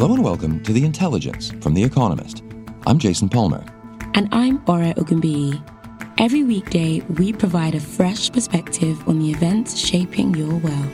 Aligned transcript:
Hello 0.00 0.14
and 0.14 0.22
welcome 0.22 0.62
to 0.62 0.72
The 0.72 0.84
Intelligence 0.84 1.50
from 1.60 1.74
The 1.74 1.82
Economist. 1.82 2.44
I'm 2.86 3.00
Jason 3.00 3.28
Palmer. 3.28 3.64
And 4.14 4.28
I'm 4.30 4.58
Bora 4.58 4.94
Ogunbiyi. 4.94 5.60
Every 6.18 6.44
weekday, 6.44 7.00
we 7.18 7.32
provide 7.32 7.74
a 7.74 7.80
fresh 7.80 8.30
perspective 8.30 8.96
on 9.08 9.18
the 9.18 9.32
events 9.32 9.76
shaping 9.76 10.36
your 10.36 10.54
world. 10.54 10.92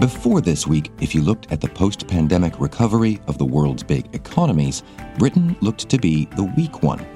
Before 0.00 0.40
this 0.40 0.66
week, 0.66 0.90
if 1.02 1.14
you 1.14 1.20
looked 1.20 1.52
at 1.52 1.60
the 1.60 1.68
post 1.68 2.08
pandemic 2.08 2.58
recovery 2.58 3.20
of 3.26 3.36
the 3.36 3.44
world's 3.44 3.82
big 3.82 4.08
economies, 4.14 4.82
Britain 5.18 5.58
looked 5.60 5.90
to 5.90 5.98
be 5.98 6.24
the 6.36 6.50
weak 6.56 6.82
one. 6.82 7.06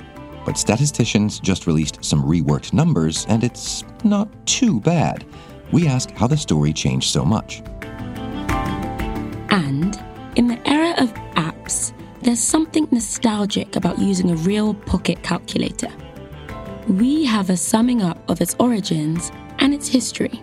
But 0.45 0.59
statisticians 0.59 1.41
just 1.41 1.67
released 1.67 2.05
some 2.05 2.25
reworked 2.25 2.75
numbers, 2.75 3.25
and 3.31 3.43
it's 3.43 3.85
not 4.05 4.29
too 4.45 4.81
bad 4.81 5.25
we 5.73 5.87
ask 5.87 6.11
how 6.13 6.27
the 6.27 6.37
story 6.37 6.73
changed 6.73 7.11
so 7.11 7.25
much. 7.25 7.63
And 9.51 9.99
in 10.37 10.47
the 10.47 10.61
era 10.69 10.95
of 10.99 11.13
apps, 11.35 11.93
there's 12.23 12.41
something 12.41 12.89
nostalgic 12.91 13.77
about 13.77 13.99
using 13.99 14.31
a 14.31 14.37
real 14.37 14.75
pocket 14.75 15.23
calculator. 15.23 15.91
We 16.89 17.25
have 17.25 17.51
a 17.51 17.57
summing 17.57 18.03
up 18.03 18.19
of 18.29 18.41
its 18.41 18.55
origins 18.59 19.31
and 19.59 19.73
its 19.73 19.89
history. 19.89 20.43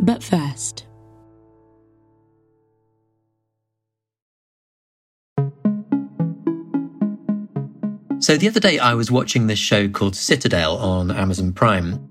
But 0.00 0.22
first, 0.22 0.87
So 8.28 8.36
the 8.36 8.46
other 8.46 8.60
day 8.60 8.78
I 8.78 8.92
was 8.92 9.10
watching 9.10 9.46
this 9.46 9.58
show 9.58 9.88
called 9.88 10.14
Citadel 10.14 10.76
on 10.76 11.10
Amazon 11.10 11.50
Prime. 11.50 12.10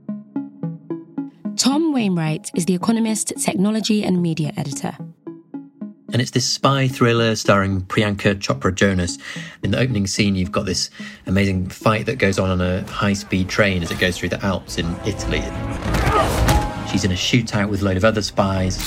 Tom 1.57 1.93
Wainwright 1.93 2.49
is 2.55 2.65
the 2.65 2.73
Economist 2.73 3.33
technology 3.37 4.03
and 4.03 4.19
media 4.19 4.51
editor. 4.57 4.97
And 6.11 6.19
it's 6.19 6.31
this 6.31 6.49
spy 6.51 6.87
thriller 6.87 7.35
starring 7.35 7.81
Priyanka 7.81 8.33
Chopra 8.39 8.73
Jonas. 8.73 9.19
In 9.61 9.69
the 9.69 9.77
opening 9.77 10.07
scene, 10.07 10.33
you've 10.33 10.51
got 10.51 10.65
this 10.65 10.89
amazing 11.27 11.69
fight 11.69 12.07
that 12.07 12.15
goes 12.15 12.39
on 12.39 12.49
on 12.49 12.61
a 12.61 12.81
high 12.87 13.13
speed 13.13 13.47
train 13.47 13.83
as 13.83 13.91
it 13.91 13.99
goes 13.99 14.17
through 14.17 14.29
the 14.29 14.43
Alps 14.43 14.79
in 14.79 14.87
Italy. 15.05 15.41
She's 16.89 17.05
in 17.05 17.11
a 17.11 17.15
shootout 17.15 17.69
with 17.69 17.83
a 17.83 17.85
load 17.85 17.97
of 17.97 18.03
other 18.03 18.23
spies. 18.23 18.79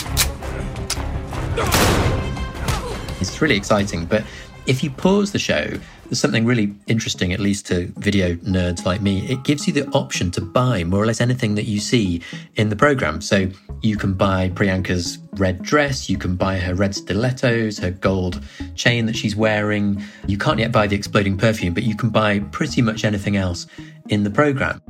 It's 3.20 3.40
really 3.40 3.56
exciting, 3.56 4.06
but 4.06 4.24
if 4.66 4.82
you 4.82 4.90
pause 4.90 5.30
the 5.30 5.38
show, 5.38 5.78
there's 6.10 6.18
something 6.18 6.44
really 6.44 6.74
interesting, 6.88 7.32
at 7.32 7.38
least 7.38 7.66
to 7.68 7.86
video 7.98 8.34
nerds 8.34 8.84
like 8.84 9.00
me. 9.00 9.30
It 9.30 9.44
gives 9.44 9.68
you 9.68 9.72
the 9.72 9.86
option 9.90 10.32
to 10.32 10.40
buy 10.40 10.82
more 10.82 11.00
or 11.00 11.06
less 11.06 11.20
anything 11.20 11.54
that 11.54 11.66
you 11.66 11.78
see 11.78 12.20
in 12.56 12.68
the 12.68 12.74
program. 12.74 13.20
So 13.20 13.48
you 13.80 13.96
can 13.96 14.14
buy 14.14 14.50
Priyanka's 14.50 15.18
red 15.34 15.62
dress, 15.62 16.10
you 16.10 16.18
can 16.18 16.34
buy 16.34 16.58
her 16.58 16.74
red 16.74 16.96
stilettos, 16.96 17.78
her 17.78 17.92
gold 17.92 18.42
chain 18.74 19.06
that 19.06 19.14
she's 19.14 19.36
wearing. 19.36 20.02
You 20.26 20.36
can't 20.36 20.58
yet 20.58 20.72
buy 20.72 20.88
the 20.88 20.96
exploding 20.96 21.38
perfume, 21.38 21.74
but 21.74 21.84
you 21.84 21.94
can 21.94 22.10
buy 22.10 22.40
pretty 22.40 22.82
much 22.82 23.04
anything 23.04 23.36
else 23.36 23.68
in 24.08 24.24
the 24.24 24.30
program. 24.30 24.82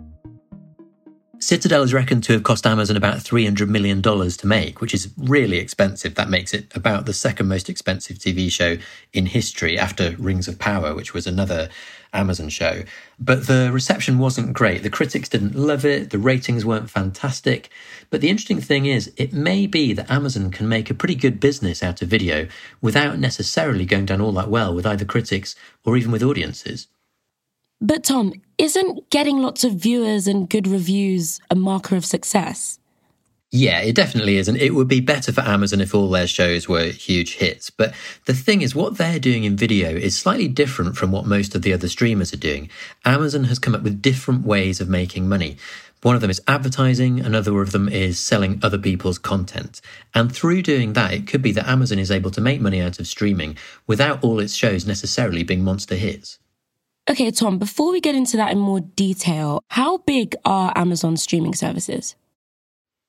Citadel 1.42 1.82
is 1.82 1.94
reckoned 1.94 2.22
to 2.24 2.34
have 2.34 2.42
cost 2.42 2.66
Amazon 2.66 2.98
about 2.98 3.16
$300 3.16 3.66
million 3.66 4.02
to 4.02 4.46
make, 4.46 4.82
which 4.82 4.92
is 4.92 5.10
really 5.16 5.56
expensive. 5.56 6.14
That 6.14 6.28
makes 6.28 6.52
it 6.52 6.66
about 6.76 7.06
the 7.06 7.14
second 7.14 7.48
most 7.48 7.70
expensive 7.70 8.18
TV 8.18 8.52
show 8.52 8.76
in 9.14 9.24
history 9.24 9.78
after 9.78 10.14
Rings 10.18 10.48
of 10.48 10.58
Power, 10.58 10.94
which 10.94 11.14
was 11.14 11.26
another 11.26 11.70
Amazon 12.12 12.50
show. 12.50 12.82
But 13.18 13.46
the 13.46 13.70
reception 13.72 14.18
wasn't 14.18 14.52
great. 14.52 14.82
The 14.82 14.90
critics 14.90 15.30
didn't 15.30 15.54
love 15.54 15.86
it. 15.86 16.10
The 16.10 16.18
ratings 16.18 16.66
weren't 16.66 16.90
fantastic. 16.90 17.70
But 18.10 18.20
the 18.20 18.28
interesting 18.28 18.60
thing 18.60 18.84
is, 18.84 19.10
it 19.16 19.32
may 19.32 19.66
be 19.66 19.94
that 19.94 20.10
Amazon 20.10 20.50
can 20.50 20.68
make 20.68 20.90
a 20.90 20.94
pretty 20.94 21.14
good 21.14 21.40
business 21.40 21.82
out 21.82 22.02
of 22.02 22.08
video 22.08 22.48
without 22.82 23.18
necessarily 23.18 23.86
going 23.86 24.04
down 24.04 24.20
all 24.20 24.32
that 24.32 24.50
well 24.50 24.74
with 24.74 24.84
either 24.84 25.06
critics 25.06 25.56
or 25.86 25.96
even 25.96 26.12
with 26.12 26.22
audiences. 26.22 26.86
But 27.82 28.04
Tom, 28.04 28.34
isn't 28.58 29.08
getting 29.08 29.38
lots 29.38 29.64
of 29.64 29.72
viewers 29.72 30.26
and 30.26 30.50
good 30.50 30.66
reviews 30.66 31.40
a 31.48 31.54
marker 31.54 31.96
of 31.96 32.04
success? 32.04 32.78
Yeah, 33.52 33.80
it 33.80 33.94
definitely 33.94 34.36
is. 34.36 34.48
And 34.48 34.58
it 34.58 34.74
would 34.74 34.86
be 34.86 35.00
better 35.00 35.32
for 35.32 35.40
Amazon 35.40 35.80
if 35.80 35.94
all 35.94 36.10
their 36.10 36.26
shows 36.26 36.68
were 36.68 36.84
huge 36.84 37.36
hits. 37.36 37.70
But 37.70 37.94
the 38.26 38.34
thing 38.34 38.60
is, 38.60 38.74
what 38.74 38.98
they're 38.98 39.18
doing 39.18 39.44
in 39.44 39.56
video 39.56 39.88
is 39.88 40.16
slightly 40.16 40.46
different 40.46 40.96
from 40.96 41.10
what 41.10 41.24
most 41.24 41.54
of 41.54 41.62
the 41.62 41.72
other 41.72 41.88
streamers 41.88 42.34
are 42.34 42.36
doing. 42.38 42.68
Amazon 43.06 43.44
has 43.44 43.58
come 43.58 43.74
up 43.74 43.82
with 43.82 44.02
different 44.02 44.44
ways 44.44 44.80
of 44.80 44.90
making 44.90 45.26
money. 45.26 45.56
One 46.02 46.14
of 46.14 46.20
them 46.20 46.30
is 46.30 46.40
advertising, 46.46 47.20
another 47.20 47.60
of 47.60 47.72
them 47.72 47.88
is 47.88 48.18
selling 48.18 48.60
other 48.62 48.78
people's 48.78 49.18
content. 49.18 49.80
And 50.14 50.30
through 50.30 50.62
doing 50.62 50.92
that, 50.92 51.12
it 51.12 51.26
could 51.26 51.42
be 51.42 51.52
that 51.52 51.68
Amazon 51.68 51.98
is 51.98 52.10
able 52.10 52.30
to 52.32 52.40
make 52.42 52.60
money 52.60 52.80
out 52.80 53.00
of 53.00 53.06
streaming 53.06 53.56
without 53.86 54.22
all 54.22 54.38
its 54.38 54.54
shows 54.54 54.86
necessarily 54.86 55.42
being 55.42 55.64
monster 55.64 55.96
hits. 55.96 56.38
Okay, 57.08 57.30
Tom, 57.30 57.58
before 57.58 57.90
we 57.92 58.00
get 58.00 58.14
into 58.14 58.36
that 58.36 58.52
in 58.52 58.58
more 58.58 58.80
detail, 58.80 59.62
how 59.68 59.98
big 59.98 60.36
are 60.44 60.72
Amazon 60.76 61.16
streaming 61.16 61.54
services? 61.54 62.14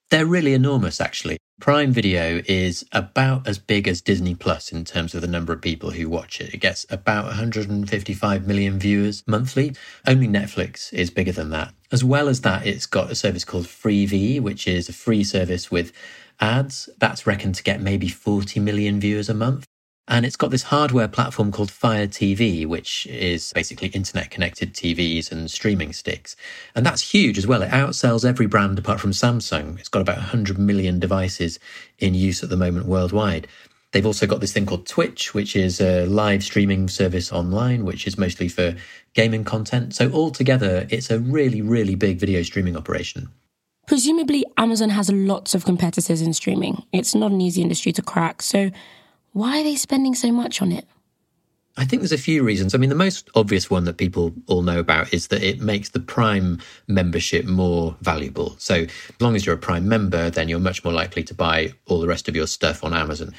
They're 0.09 0.25
really 0.25 0.53
enormous, 0.53 0.99
actually. 0.99 1.37
Prime 1.61 1.91
Video 1.91 2.41
is 2.45 2.83
about 2.91 3.47
as 3.47 3.59
big 3.59 3.87
as 3.87 4.01
Disney 4.01 4.33
Plus 4.35 4.71
in 4.71 4.83
terms 4.83 5.13
of 5.13 5.21
the 5.21 5.27
number 5.27 5.53
of 5.53 5.61
people 5.61 5.91
who 5.91 6.09
watch 6.09 6.41
it. 6.41 6.53
It 6.53 6.57
gets 6.57 6.85
about 6.89 7.25
155 7.25 8.47
million 8.47 8.79
viewers 8.79 9.23
monthly. 9.27 9.75
Only 10.07 10.27
Netflix 10.27 10.91
is 10.91 11.11
bigger 11.11 11.31
than 11.31 11.51
that. 11.51 11.73
As 11.91 12.03
well 12.03 12.27
as 12.27 12.41
that, 12.41 12.65
it's 12.65 12.87
got 12.87 13.11
a 13.11 13.15
service 13.15 13.45
called 13.45 13.67
Freevee, 13.67 14.41
which 14.41 14.67
is 14.67 14.89
a 14.89 14.93
free 14.93 15.23
service 15.23 15.69
with 15.69 15.93
ads. 16.39 16.89
That's 16.97 17.27
reckoned 17.27 17.55
to 17.55 17.63
get 17.63 17.79
maybe 17.79 18.09
40 18.09 18.59
million 18.59 18.99
viewers 18.99 19.29
a 19.29 19.33
month. 19.33 19.65
And 20.11 20.25
it's 20.25 20.35
got 20.35 20.51
this 20.51 20.63
hardware 20.63 21.07
platform 21.07 21.53
called 21.53 21.71
Fire 21.71 22.05
TV, 22.05 22.65
which 22.65 23.07
is 23.07 23.53
basically 23.53 23.87
internet 23.87 24.29
connected 24.29 24.73
TVs 24.73 25.31
and 25.31 25.49
streaming 25.49 25.93
sticks. 25.93 26.35
And 26.75 26.85
that's 26.85 27.13
huge 27.13 27.37
as 27.37 27.47
well. 27.47 27.61
It 27.61 27.69
outsells 27.69 28.25
every 28.25 28.45
brand 28.45 28.77
apart 28.77 28.99
from 28.99 29.11
Samsung. 29.11 29.79
It's 29.79 29.87
got 29.87 30.01
about 30.01 30.17
100 30.17 30.59
million 30.59 30.99
devices 30.99 31.59
in 31.99 32.13
use 32.13 32.43
at 32.43 32.49
the 32.49 32.57
moment 32.57 32.87
worldwide. 32.87 33.47
They've 33.93 34.05
also 34.05 34.27
got 34.27 34.41
this 34.41 34.51
thing 34.51 34.65
called 34.65 34.85
Twitch, 34.85 35.33
which 35.33 35.55
is 35.55 35.79
a 35.79 36.05
live 36.07 36.43
streaming 36.43 36.89
service 36.89 37.31
online, 37.31 37.85
which 37.85 38.05
is 38.05 38.17
mostly 38.17 38.49
for 38.49 38.75
gaming 39.13 39.45
content. 39.45 39.95
So 39.95 40.11
altogether, 40.11 40.87
it's 40.89 41.09
a 41.09 41.19
really, 41.19 41.61
really 41.61 41.95
big 41.95 42.19
video 42.19 42.43
streaming 42.43 42.75
operation. 42.75 43.29
Presumably, 43.87 44.45
Amazon 44.57 44.89
has 44.89 45.09
lots 45.09 45.55
of 45.55 45.63
competitors 45.63 46.21
in 46.21 46.33
streaming. 46.33 46.83
It's 46.91 47.15
not 47.15 47.31
an 47.31 47.39
easy 47.39 47.61
industry 47.61 47.93
to 47.93 48.01
crack. 48.01 48.41
So 48.41 48.71
why 49.33 49.59
are 49.59 49.63
they 49.63 49.75
spending 49.75 50.15
so 50.15 50.31
much 50.31 50.61
on 50.61 50.71
it? 50.71 50.85
I 51.77 51.85
think 51.85 52.01
there's 52.01 52.11
a 52.11 52.17
few 52.17 52.43
reasons. 52.43 52.75
I 52.75 52.77
mean, 52.77 52.89
the 52.89 52.95
most 52.95 53.29
obvious 53.33 53.69
one 53.69 53.85
that 53.85 53.95
people 53.97 54.33
all 54.47 54.61
know 54.61 54.79
about 54.79 55.13
is 55.13 55.27
that 55.27 55.41
it 55.41 55.61
makes 55.61 55.89
the 55.89 56.01
Prime 56.01 56.59
membership 56.87 57.45
more 57.45 57.95
valuable. 58.01 58.55
So, 58.57 58.75
as 58.75 59.21
long 59.21 59.35
as 59.35 59.45
you're 59.45 59.55
a 59.55 59.59
Prime 59.59 59.87
member, 59.87 60.29
then 60.29 60.49
you're 60.49 60.59
much 60.59 60.83
more 60.83 60.93
likely 60.93 61.23
to 61.23 61.33
buy 61.33 61.73
all 61.87 62.01
the 62.01 62.07
rest 62.07 62.27
of 62.27 62.35
your 62.35 62.47
stuff 62.47 62.83
on 62.83 62.93
Amazon. 62.93 63.33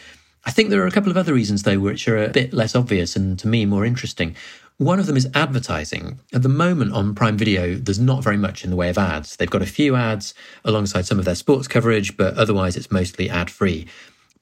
I 0.44 0.50
think 0.50 0.70
there 0.70 0.82
are 0.82 0.86
a 0.86 0.90
couple 0.90 1.10
of 1.10 1.16
other 1.16 1.34
reasons, 1.34 1.62
though, 1.62 1.78
which 1.78 2.08
are 2.08 2.24
a 2.24 2.28
bit 2.28 2.52
less 2.52 2.74
obvious 2.74 3.14
and 3.14 3.38
to 3.38 3.46
me 3.46 3.66
more 3.66 3.84
interesting. 3.84 4.34
One 4.78 4.98
of 4.98 5.06
them 5.06 5.16
is 5.16 5.28
advertising. 5.34 6.18
At 6.32 6.42
the 6.42 6.48
moment 6.48 6.92
on 6.94 7.14
Prime 7.14 7.36
Video, 7.36 7.74
there's 7.76 8.00
not 8.00 8.24
very 8.24 8.38
much 8.38 8.64
in 8.64 8.70
the 8.70 8.76
way 8.76 8.88
of 8.88 8.98
ads. 8.98 9.36
They've 9.36 9.48
got 9.48 9.62
a 9.62 9.66
few 9.66 9.94
ads 9.94 10.34
alongside 10.64 11.06
some 11.06 11.18
of 11.18 11.24
their 11.24 11.36
sports 11.36 11.68
coverage, 11.68 12.16
but 12.16 12.36
otherwise 12.36 12.76
it's 12.76 12.90
mostly 12.90 13.30
ad 13.30 13.50
free. 13.50 13.86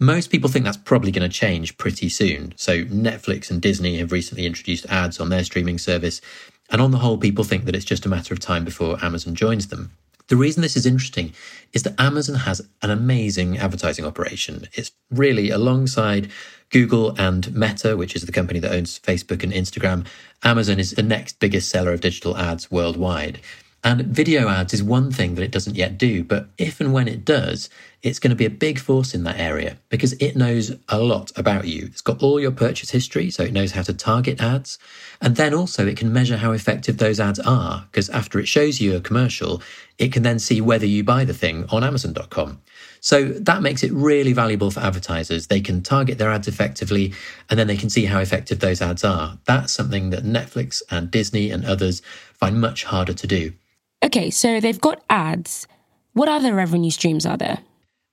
Most 0.01 0.31
people 0.31 0.49
think 0.49 0.65
that's 0.65 0.79
probably 0.79 1.13
going 1.13 1.29
to 1.29 1.35
change 1.35 1.77
pretty 1.77 2.09
soon. 2.09 2.55
So, 2.57 2.85
Netflix 2.85 3.51
and 3.51 3.61
Disney 3.61 3.99
have 3.99 4.13
recently 4.13 4.47
introduced 4.47 4.87
ads 4.87 5.21
on 5.21 5.29
their 5.29 5.45
streaming 5.45 5.77
service. 5.79 6.23
And 6.71 6.81
on 6.81 6.91
the 6.91 6.99
whole, 6.99 7.19
people 7.19 7.45
think 7.45 7.67
that 7.67 7.77
it's 7.77 7.85
just 7.85 8.07
a 8.07 8.09
matter 8.09 8.33
of 8.33 8.41
time 8.41 8.65
before 8.65 9.03
Amazon 9.05 9.35
joins 9.35 9.69
them. 9.69 9.93
The 10.29 10.37
reason 10.37 10.63
this 10.63 10.77
is 10.77 10.87
interesting 10.87 11.35
is 11.73 11.83
that 11.83 12.01
Amazon 12.01 12.37
has 12.37 12.67
an 12.83 12.91
amazing 12.91 13.59
advertising 13.59 14.05
operation. 14.07 14.69
It's 14.73 14.93
really 15.11 15.51
alongside 15.51 16.31
Google 16.71 17.15
and 17.19 17.53
Meta, 17.55 17.97
which 17.97 18.15
is 18.15 18.23
the 18.23 18.33
company 18.33 18.61
that 18.61 18.73
owns 18.73 19.01
Facebook 19.01 19.43
and 19.43 19.53
Instagram, 19.53 20.07
Amazon 20.45 20.79
is 20.79 20.93
the 20.93 21.03
next 21.03 21.41
biggest 21.41 21.69
seller 21.69 21.93
of 21.93 22.01
digital 22.01 22.37
ads 22.37 22.71
worldwide. 22.71 23.41
And 23.83 24.03
video 24.03 24.49
ads 24.49 24.75
is 24.75 24.83
one 24.83 25.11
thing 25.11 25.37
that 25.37 25.43
it 25.43 25.51
doesn't 25.51 25.75
yet 25.75 25.97
do, 25.97 26.23
but 26.23 26.49
if 26.59 26.81
and 26.81 26.93
when 26.93 27.09
it 27.09 27.25
does, 27.25 27.71
it's 28.03 28.19
going 28.19 28.31
to 28.31 28.37
be 28.37 28.45
a 28.45 28.51
big 28.51 28.79
force 28.79 29.15
in 29.15 29.25
that 29.25 29.39
area 29.39 29.79
because 29.89 30.13
it 30.15 30.37
knows 30.37 30.73
a 30.89 30.99
lot 30.99 31.33
about 31.37 31.67
you. 31.67 31.87
It's 31.87 32.03
got 32.03 32.23
all 32.23 32.39
your 32.39 32.51
purchase 32.51 32.91
history, 32.91 33.31
so 33.31 33.43
it 33.43 33.55
knows 33.55 33.73
how 33.73 33.83
to 33.83 33.95
target 33.95 34.41
ads. 34.41 34.79
And 35.23 35.37
then 35.37 35.55
also 35.55 35.87
it 35.87 35.97
can 35.97 36.13
measure 36.13 36.37
how 36.37 36.53
effective 36.53 36.99
those 36.99 37.21
ads 37.21 37.39
are 37.41 37.87
because 37.91 38.11
after 38.11 38.39
it 38.39 38.49
shows 38.49 38.83
you 38.83 38.97
a 38.97 39.01
commercial, 39.01 39.63
it 39.97 40.13
can 40.13 40.23
then 40.23 40.39
see 40.39 40.61
whether 40.61 40.87
you 40.87 41.03
buy 41.03 41.25
the 41.25 41.35
thing 41.35 41.65
on 41.71 41.83
Amazon.com. 41.83 42.61
So 43.01 43.29
that 43.29 43.63
makes 43.63 43.83
it 43.83 43.93
really 43.93 44.35
valuable 44.35 44.71
for 44.71 44.81
advertisers. 44.81 45.47
They 45.47 45.61
can 45.63 45.83
target 45.83 46.19
their 46.19 46.31
ads 46.31 46.49
effectively 46.49 47.15
and 47.49 47.59
then 47.59 47.67
they 47.67 47.77
can 47.79 47.89
see 47.89 48.05
how 48.05 48.21
effective 48.21 48.61
those 48.61 48.83
ads 48.83 49.05
are. 49.05 49.39
That's 49.47 49.73
something 49.73 50.11
that 50.11 50.25
Netflix 50.25 50.83
and 50.91 51.11
Disney 51.11 51.51
and 51.51 51.65
others 51.65 52.03
find 52.35 52.61
much 52.61 52.85
harder 52.85 53.15
to 53.15 53.27
do. 53.27 53.53
Okay, 54.03 54.31
so 54.31 54.61
they've 54.61 54.81
got 54.81 55.03
ads. 55.11 55.67
What 56.15 56.29
other 56.29 56.55
revenue 56.55 56.91
streams 56.91 57.27
are 57.27 57.37
there? 57.37 57.59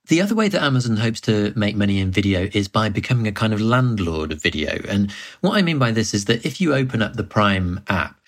The 0.08 0.22
other 0.22 0.34
way 0.34 0.48
that 0.48 0.62
Amazon 0.62 0.96
hopes 0.96 1.20
to 1.22 1.52
make 1.56 1.76
money 1.76 1.98
in 2.00 2.10
video 2.10 2.48
is 2.52 2.68
by 2.68 2.88
becoming 2.88 3.26
a 3.26 3.32
kind 3.32 3.52
of 3.52 3.60
landlord 3.60 4.32
of 4.32 4.42
video. 4.42 4.80
And 4.88 5.10
what 5.40 5.56
I 5.56 5.62
mean 5.62 5.78
by 5.78 5.90
this 5.90 6.14
is 6.14 6.26
that 6.26 6.46
if 6.46 6.60
you 6.60 6.74
open 6.74 7.02
up 7.02 7.14
the 7.14 7.24
Prime 7.24 7.82
app, 7.88 8.18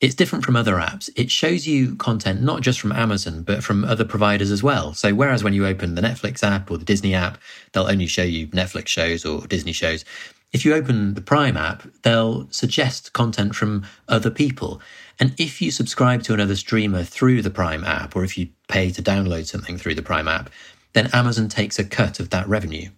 it's 0.00 0.14
different 0.14 0.44
from 0.44 0.56
other 0.56 0.74
apps. 0.74 1.10
It 1.16 1.30
shows 1.30 1.66
you 1.66 1.96
content 1.96 2.40
not 2.42 2.62
just 2.62 2.80
from 2.80 2.92
Amazon, 2.92 3.42
but 3.42 3.64
from 3.64 3.84
other 3.84 4.04
providers 4.04 4.52
as 4.52 4.62
well. 4.62 4.94
So, 4.94 5.12
whereas 5.12 5.42
when 5.42 5.54
you 5.54 5.66
open 5.66 5.96
the 5.96 6.02
Netflix 6.02 6.44
app 6.44 6.70
or 6.70 6.78
the 6.78 6.84
Disney 6.84 7.14
app, 7.14 7.38
they'll 7.72 7.88
only 7.88 8.06
show 8.06 8.22
you 8.22 8.46
Netflix 8.48 8.88
shows 8.88 9.24
or 9.24 9.44
Disney 9.48 9.72
shows. 9.72 10.04
If 10.52 10.64
you 10.64 10.72
open 10.74 11.14
the 11.14 11.20
Prime 11.20 11.56
app, 11.56 11.82
they'll 12.02 12.48
suggest 12.50 13.12
content 13.12 13.54
from 13.54 13.84
other 14.08 14.30
people. 14.30 14.80
And 15.20 15.34
if 15.38 15.60
you 15.60 15.70
subscribe 15.70 16.22
to 16.24 16.34
another 16.34 16.56
streamer 16.56 17.02
through 17.02 17.42
the 17.42 17.50
Prime 17.50 17.84
app, 17.84 18.14
or 18.14 18.24
if 18.24 18.38
you 18.38 18.48
pay 18.68 18.90
to 18.90 19.02
download 19.02 19.46
something 19.46 19.76
through 19.76 19.94
the 19.94 20.02
Prime 20.02 20.28
app, 20.28 20.50
then 20.92 21.10
Amazon 21.12 21.48
takes 21.48 21.78
a 21.78 21.84
cut 21.84 22.20
of 22.20 22.30
that 22.30 22.48
revenue. 22.48 22.90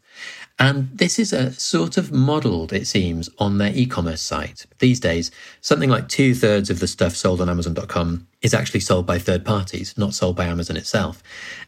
And 0.59 0.91
this 0.93 1.19
is 1.19 1.33
a 1.33 1.53
sort 1.55 1.97
of 1.97 2.13
modeled, 2.13 2.75
it 2.75 2.87
seems, 2.87 3.31
on 3.39 3.57
their 3.57 3.73
e-commerce 3.75 4.21
site. 4.21 4.67
These 4.79 5.01
days, 5.01 5.31
something 5.63 5.89
like 5.89 6.07
two 6.09 6.35
thirds 6.35 6.69
of 6.69 6.81
the 6.81 6.87
stuff 6.87 7.17
sold 7.17 7.41
on 7.41 7.49
Amazon.com 7.49 8.27
is 8.43 8.53
actually 8.53 8.81
sold 8.81 9.07
by 9.07 9.19
third 9.19 9.43
parties, 9.43 9.97
not 9.97 10.13
sold 10.13 10.37
by 10.37 10.45
Amazon 10.45 10.77
itself. 10.77 11.23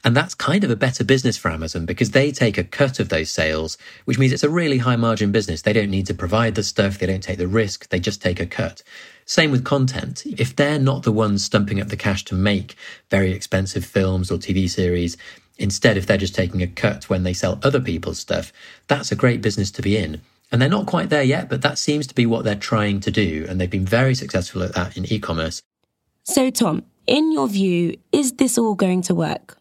And 0.05 0.15
that's 0.15 0.35
kind 0.35 0.63
of 0.63 0.71
a 0.71 0.77
better 0.77 1.05
business 1.05 1.39
for 1.39 1.51
Amazon 1.51 1.87
because 1.87 2.11
they 2.11 2.31
take 2.31 2.59
a 2.59 2.65
cut 2.65 3.01
of 3.01 3.09
those 3.09 3.31
sales, 3.31 3.79
which 4.05 4.19
means 4.19 4.31
it's 4.31 4.43
a 4.43 4.51
really 4.51 4.79
high 4.79 4.97
margin 4.97 5.33
business. 5.33 5.63
They 5.63 5.73
don't 5.73 5.91
need 5.91 6.07
to 6.09 6.15
provide 6.15 6.55
the 6.55 6.63
stuff. 6.63 6.99
They 6.99 7.07
don't 7.07 7.23
take 7.23 7.39
the 7.39 7.49
risk. 7.49 7.89
They 7.89 7.99
just 7.99 8.21
take 8.21 8.41
a 8.41 8.47
cut. 8.47 8.83
Same 9.25 9.51
with 9.51 9.65
content. 9.65 10.23
If 10.27 10.57
they're 10.57 10.79
not 10.79 11.03
the 11.03 11.13
ones 11.13 11.45
stumping 11.45 11.81
up 11.81 11.89
the 11.89 11.97
cash 11.97 12.25
to 12.27 12.35
make 12.35 12.77
very 13.11 13.33
expensive 13.33 13.85
films 13.85 14.31
or 14.31 14.37
TV 14.37 14.69
series, 14.69 15.17
Instead, 15.59 15.97
if 15.97 16.07
they're 16.07 16.17
just 16.17 16.35
taking 16.35 16.63
a 16.63 16.67
cut 16.67 17.09
when 17.09 17.23
they 17.23 17.33
sell 17.33 17.61
other 17.63 17.81
people's 17.81 18.19
stuff, 18.19 18.53
that's 18.89 19.13
a 19.13 19.17
great 19.17 19.41
business 19.41 19.71
to 19.71 19.83
be 19.83 19.97
in. 19.97 20.21
And 20.51 20.61
they're 20.61 20.69
not 20.69 20.87
quite 20.87 21.09
there 21.09 21.23
yet, 21.23 21.49
but 21.49 21.63
that 21.63 21.79
seems 21.79 22.07
to 22.09 22.15
be 22.15 22.27
what 22.27 22.45
they're 22.45 22.55
trying 22.55 23.01
to 23.01 23.11
do. 23.11 23.47
And 23.49 23.61
they've 23.61 23.71
been 23.71 23.87
very 23.87 24.15
successful 24.15 24.63
at 24.63 24.75
that 24.75 24.97
in 24.97 25.11
e 25.11 25.19
commerce. 25.19 25.63
So, 26.25 26.51
Tom, 26.51 26.85
in 27.07 27.33
your 27.33 27.49
view, 27.49 27.97
is 28.13 28.33
this 28.33 28.59
all 28.59 28.75
going 28.75 29.03
to 29.03 29.15
work? 29.15 29.57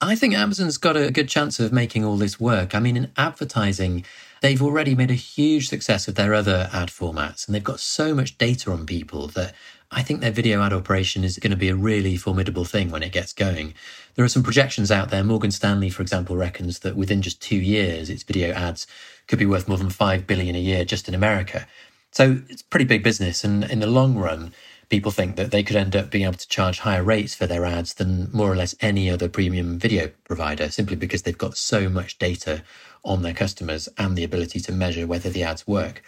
I 0.00 0.14
think 0.14 0.34
Amazon's 0.34 0.76
got 0.76 0.96
a 0.96 1.10
good 1.10 1.28
chance 1.28 1.58
of 1.58 1.72
making 1.72 2.04
all 2.04 2.16
this 2.16 2.38
work. 2.38 2.74
I 2.74 2.80
mean, 2.80 2.96
in 2.96 3.10
advertising, 3.16 4.04
they've 4.46 4.62
already 4.62 4.94
made 4.94 5.10
a 5.10 5.14
huge 5.14 5.68
success 5.68 6.06
of 6.06 6.14
their 6.14 6.32
other 6.32 6.70
ad 6.72 6.88
formats, 6.88 7.46
and 7.46 7.54
they've 7.54 7.64
got 7.64 7.80
so 7.80 8.14
much 8.14 8.38
data 8.38 8.70
on 8.70 8.86
people 8.86 9.26
that 9.26 9.52
I 9.90 10.02
think 10.02 10.20
their 10.20 10.30
video 10.30 10.62
ad 10.62 10.72
operation 10.72 11.24
is 11.24 11.36
going 11.40 11.50
to 11.50 11.56
be 11.56 11.68
a 11.68 11.74
really 11.74 12.16
formidable 12.16 12.64
thing 12.64 12.92
when 12.92 13.02
it 13.02 13.10
gets 13.10 13.32
going. 13.32 13.74
There 14.14 14.24
are 14.24 14.28
some 14.28 14.44
projections 14.44 14.92
out 14.92 15.10
there. 15.10 15.24
Morgan 15.24 15.50
Stanley, 15.50 15.90
for 15.90 16.02
example, 16.02 16.36
reckons 16.36 16.78
that 16.80 16.94
within 16.94 17.22
just 17.22 17.42
two 17.42 17.56
years, 17.56 18.08
its 18.08 18.22
video 18.22 18.52
ads 18.52 18.86
could 19.26 19.40
be 19.40 19.46
worth 19.46 19.66
more 19.66 19.78
than 19.78 19.90
5 19.90 20.28
billion 20.28 20.54
a 20.54 20.60
year 20.60 20.84
just 20.84 21.08
in 21.08 21.14
America. 21.16 21.66
So 22.12 22.38
it's 22.48 22.62
pretty 22.62 22.84
big 22.84 23.02
business. 23.02 23.42
And 23.42 23.64
in 23.64 23.80
the 23.80 23.88
long 23.88 24.14
run, 24.14 24.52
people 24.88 25.10
think 25.10 25.34
that 25.34 25.50
they 25.50 25.64
could 25.64 25.74
end 25.74 25.96
up 25.96 26.10
being 26.10 26.24
able 26.24 26.34
to 26.34 26.48
charge 26.48 26.78
higher 26.78 27.02
rates 27.02 27.34
for 27.34 27.48
their 27.48 27.64
ads 27.64 27.94
than 27.94 28.30
more 28.32 28.52
or 28.52 28.54
less 28.54 28.76
any 28.80 29.10
other 29.10 29.28
premium 29.28 29.76
video 29.76 30.12
provider, 30.22 30.70
simply 30.70 30.94
because 30.94 31.22
they've 31.22 31.36
got 31.36 31.56
so 31.56 31.88
much 31.88 32.18
data 32.20 32.62
on 33.06 33.22
their 33.22 33.32
customers 33.32 33.88
and 33.96 34.16
the 34.16 34.24
ability 34.24 34.60
to 34.60 34.72
measure 34.72 35.06
whether 35.06 35.30
the 35.30 35.42
ads 35.42 35.66
work. 35.66 36.02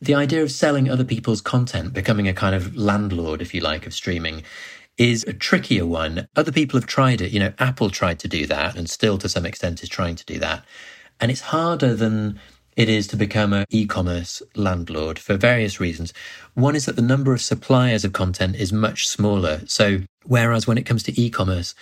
The 0.00 0.14
idea 0.14 0.42
of 0.42 0.52
selling 0.52 0.90
other 0.90 1.04
people's 1.04 1.40
content, 1.40 1.92
becoming 1.92 2.28
a 2.28 2.34
kind 2.34 2.54
of 2.54 2.76
landlord, 2.76 3.42
if 3.42 3.52
you 3.54 3.60
like, 3.60 3.86
of 3.86 3.94
streaming, 3.94 4.42
is 4.98 5.24
a 5.24 5.32
trickier 5.32 5.86
one. 5.86 6.28
Other 6.36 6.52
people 6.52 6.78
have 6.78 6.86
tried 6.86 7.20
it. 7.20 7.32
You 7.32 7.40
know, 7.40 7.52
Apple 7.58 7.90
tried 7.90 8.18
to 8.20 8.28
do 8.28 8.46
that 8.46 8.76
and 8.76 8.88
still 8.88 9.18
to 9.18 9.28
some 9.28 9.44
extent 9.46 9.82
is 9.82 9.88
trying 9.88 10.16
to 10.16 10.24
do 10.24 10.38
that. 10.38 10.64
And 11.20 11.30
it's 11.30 11.40
harder 11.40 11.94
than 11.94 12.38
it 12.76 12.88
is 12.90 13.06
to 13.08 13.16
become 13.16 13.54
an 13.54 13.64
e-commerce 13.70 14.42
landlord 14.54 15.18
for 15.18 15.36
various 15.36 15.80
reasons. 15.80 16.12
One 16.54 16.76
is 16.76 16.84
that 16.84 16.96
the 16.96 17.02
number 17.02 17.32
of 17.32 17.40
suppliers 17.40 18.04
of 18.04 18.12
content 18.12 18.56
is 18.56 18.72
much 18.72 19.08
smaller. 19.08 19.62
So 19.66 20.00
whereas 20.24 20.66
when 20.66 20.76
it 20.76 20.84
comes 20.84 21.02
to 21.04 21.20
e-commerce, 21.20 21.74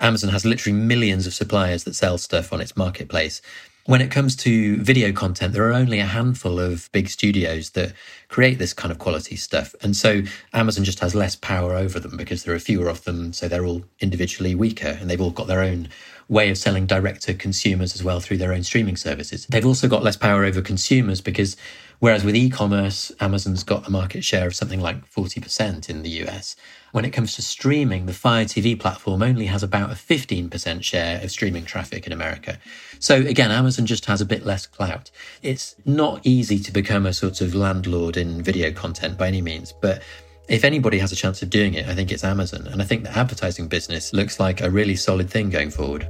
Amazon 0.00 0.30
has 0.30 0.46
literally 0.46 0.78
millions 0.78 1.26
of 1.26 1.34
suppliers 1.34 1.84
that 1.84 1.94
sell 1.94 2.16
stuff 2.16 2.52
on 2.52 2.60
its 2.60 2.76
marketplace. 2.76 3.42
When 3.88 4.02
it 4.02 4.10
comes 4.10 4.36
to 4.44 4.76
video 4.82 5.12
content, 5.12 5.54
there 5.54 5.66
are 5.66 5.72
only 5.72 5.98
a 5.98 6.04
handful 6.04 6.60
of 6.60 6.92
big 6.92 7.08
studios 7.08 7.70
that 7.70 7.94
create 8.28 8.58
this 8.58 8.74
kind 8.74 8.92
of 8.92 8.98
quality 8.98 9.34
stuff. 9.34 9.74
And 9.80 9.96
so 9.96 10.20
Amazon 10.52 10.84
just 10.84 11.00
has 11.00 11.14
less 11.14 11.36
power 11.36 11.72
over 11.72 11.98
them 11.98 12.18
because 12.18 12.44
there 12.44 12.54
are 12.54 12.58
fewer 12.58 12.90
of 12.90 13.02
them. 13.04 13.32
So 13.32 13.48
they're 13.48 13.64
all 13.64 13.84
individually 13.98 14.54
weaker 14.54 14.98
and 15.00 15.08
they've 15.08 15.22
all 15.22 15.30
got 15.30 15.46
their 15.46 15.62
own 15.62 15.88
way 16.28 16.50
of 16.50 16.58
selling 16.58 16.86
direct 16.86 17.22
to 17.22 17.34
consumers 17.34 17.94
as 17.94 18.04
well 18.04 18.20
through 18.20 18.36
their 18.36 18.52
own 18.52 18.62
streaming 18.62 18.96
services. 18.96 19.46
They've 19.46 19.64
also 19.64 19.88
got 19.88 20.02
less 20.02 20.16
power 20.16 20.44
over 20.44 20.60
consumers 20.60 21.20
because 21.22 21.56
whereas 22.00 22.22
with 22.22 22.36
e-commerce, 22.36 23.10
Amazon's 23.20 23.64
got 23.64 23.86
a 23.86 23.90
market 23.90 24.22
share 24.22 24.46
of 24.46 24.54
something 24.54 24.80
like 24.80 25.08
40% 25.10 25.88
in 25.88 26.02
the 26.02 26.10
US. 26.26 26.54
When 26.92 27.04
it 27.04 27.10
comes 27.10 27.34
to 27.36 27.42
streaming, 27.42 28.06
the 28.06 28.12
Fire 28.12 28.44
TV 28.44 28.78
platform 28.78 29.22
only 29.22 29.46
has 29.46 29.62
about 29.62 29.90
a 29.90 29.94
15% 29.94 30.82
share 30.82 31.22
of 31.22 31.30
streaming 31.30 31.64
traffic 31.64 32.06
in 32.06 32.12
America. 32.12 32.58
So 32.98 33.16
again, 33.16 33.50
Amazon 33.50 33.86
just 33.86 34.04
has 34.06 34.20
a 34.20 34.26
bit 34.26 34.44
less 34.44 34.66
clout. 34.66 35.10
It's 35.42 35.76
not 35.86 36.20
easy 36.24 36.58
to 36.58 36.72
become 36.72 37.06
a 37.06 37.12
sort 37.14 37.40
of 37.40 37.54
landlord 37.54 38.16
in 38.18 38.42
video 38.42 38.70
content 38.70 39.16
by 39.16 39.28
any 39.28 39.40
means, 39.40 39.72
but 39.72 40.02
if 40.48 40.64
anybody 40.64 40.98
has 40.98 41.12
a 41.12 41.16
chance 41.16 41.42
of 41.42 41.50
doing 41.50 41.74
it, 41.74 41.86
I 41.88 41.94
think 41.94 42.10
it's 42.10 42.24
Amazon. 42.24 42.66
And 42.68 42.80
I 42.80 42.84
think 42.84 43.02
the 43.02 43.16
advertising 43.16 43.68
business 43.68 44.14
looks 44.14 44.40
like 44.40 44.62
a 44.62 44.70
really 44.70 44.96
solid 44.96 45.28
thing 45.28 45.50
going 45.50 45.70
forward. 45.70 46.08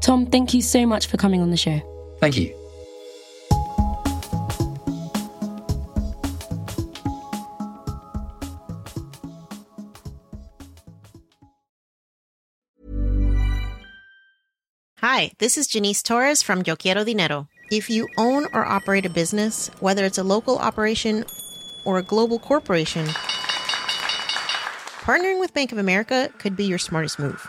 Tom, 0.00 0.26
thank 0.26 0.54
you 0.54 0.62
so 0.62 0.86
much 0.86 1.06
for 1.06 1.16
coming 1.16 1.42
on 1.42 1.50
the 1.50 1.56
show. 1.56 1.80
Thank 2.20 2.36
you. 2.36 2.54
Hi, 15.00 15.32
this 15.38 15.56
is 15.56 15.66
Janice 15.66 16.02
Torres 16.02 16.42
from 16.42 16.62
Yo 16.66 16.76
Quiero 16.76 17.04
Dinero. 17.04 17.48
If 17.70 17.88
you 17.88 18.06
own 18.18 18.46
or 18.52 18.64
operate 18.64 19.06
a 19.06 19.10
business, 19.10 19.70
whether 19.80 20.04
it's 20.04 20.18
a 20.18 20.22
local 20.22 20.58
operation 20.58 21.24
or 21.84 21.98
a 21.98 22.02
global 22.02 22.38
corporation, 22.38 23.06
partnering 25.06 25.40
with 25.40 25.54
Bank 25.54 25.72
of 25.72 25.78
America 25.78 26.30
could 26.38 26.54
be 26.54 26.64
your 26.64 26.78
smartest 26.78 27.18
move. 27.18 27.48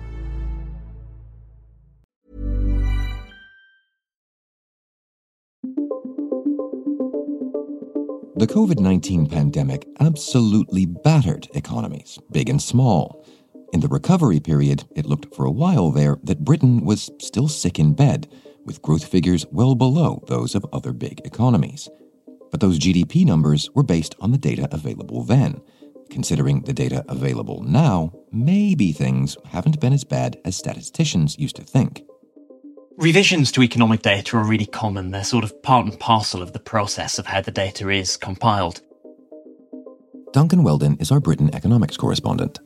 The 8.41 8.47
COVID 8.47 8.79
19 8.79 9.27
pandemic 9.27 9.87
absolutely 9.99 10.87
battered 10.87 11.47
economies, 11.53 12.17
big 12.31 12.49
and 12.49 12.59
small. 12.59 13.23
In 13.71 13.81
the 13.81 13.87
recovery 13.87 14.39
period, 14.39 14.83
it 14.95 15.05
looked 15.05 15.35
for 15.35 15.45
a 15.45 15.51
while 15.51 15.91
there 15.91 16.17
that 16.23 16.43
Britain 16.43 16.83
was 16.83 17.11
still 17.19 17.47
sick 17.47 17.77
in 17.77 17.93
bed, 17.93 18.27
with 18.65 18.81
growth 18.81 19.05
figures 19.05 19.45
well 19.51 19.75
below 19.75 20.23
those 20.25 20.55
of 20.55 20.65
other 20.73 20.91
big 20.91 21.21
economies. 21.23 21.87
But 22.49 22.61
those 22.61 22.79
GDP 22.79 23.27
numbers 23.27 23.69
were 23.75 23.83
based 23.83 24.15
on 24.19 24.31
the 24.31 24.39
data 24.39 24.67
available 24.71 25.23
then. 25.23 25.61
Considering 26.09 26.61
the 26.61 26.73
data 26.73 27.05
available 27.09 27.61
now, 27.61 28.11
maybe 28.31 28.91
things 28.91 29.37
haven't 29.45 29.79
been 29.79 29.93
as 29.93 30.03
bad 30.03 30.39
as 30.45 30.57
statisticians 30.57 31.37
used 31.37 31.57
to 31.57 31.63
think. 31.63 32.01
Revisions 32.97 33.51
to 33.53 33.63
economic 33.63 34.01
data 34.01 34.37
are 34.37 34.43
really 34.43 34.65
common. 34.65 35.11
They're 35.11 35.23
sort 35.23 35.43
of 35.43 35.63
part 35.63 35.85
and 35.85 35.99
parcel 35.99 36.41
of 36.41 36.53
the 36.53 36.59
process 36.59 37.17
of 37.17 37.25
how 37.25 37.41
the 37.41 37.51
data 37.51 37.89
is 37.89 38.17
compiled. 38.17 38.81
Duncan 40.33 40.63
Weldon 40.63 40.97
is 40.99 41.11
our 41.11 41.19
Britain 41.19 41.53
economics 41.53 41.97
correspondent. 41.97 42.59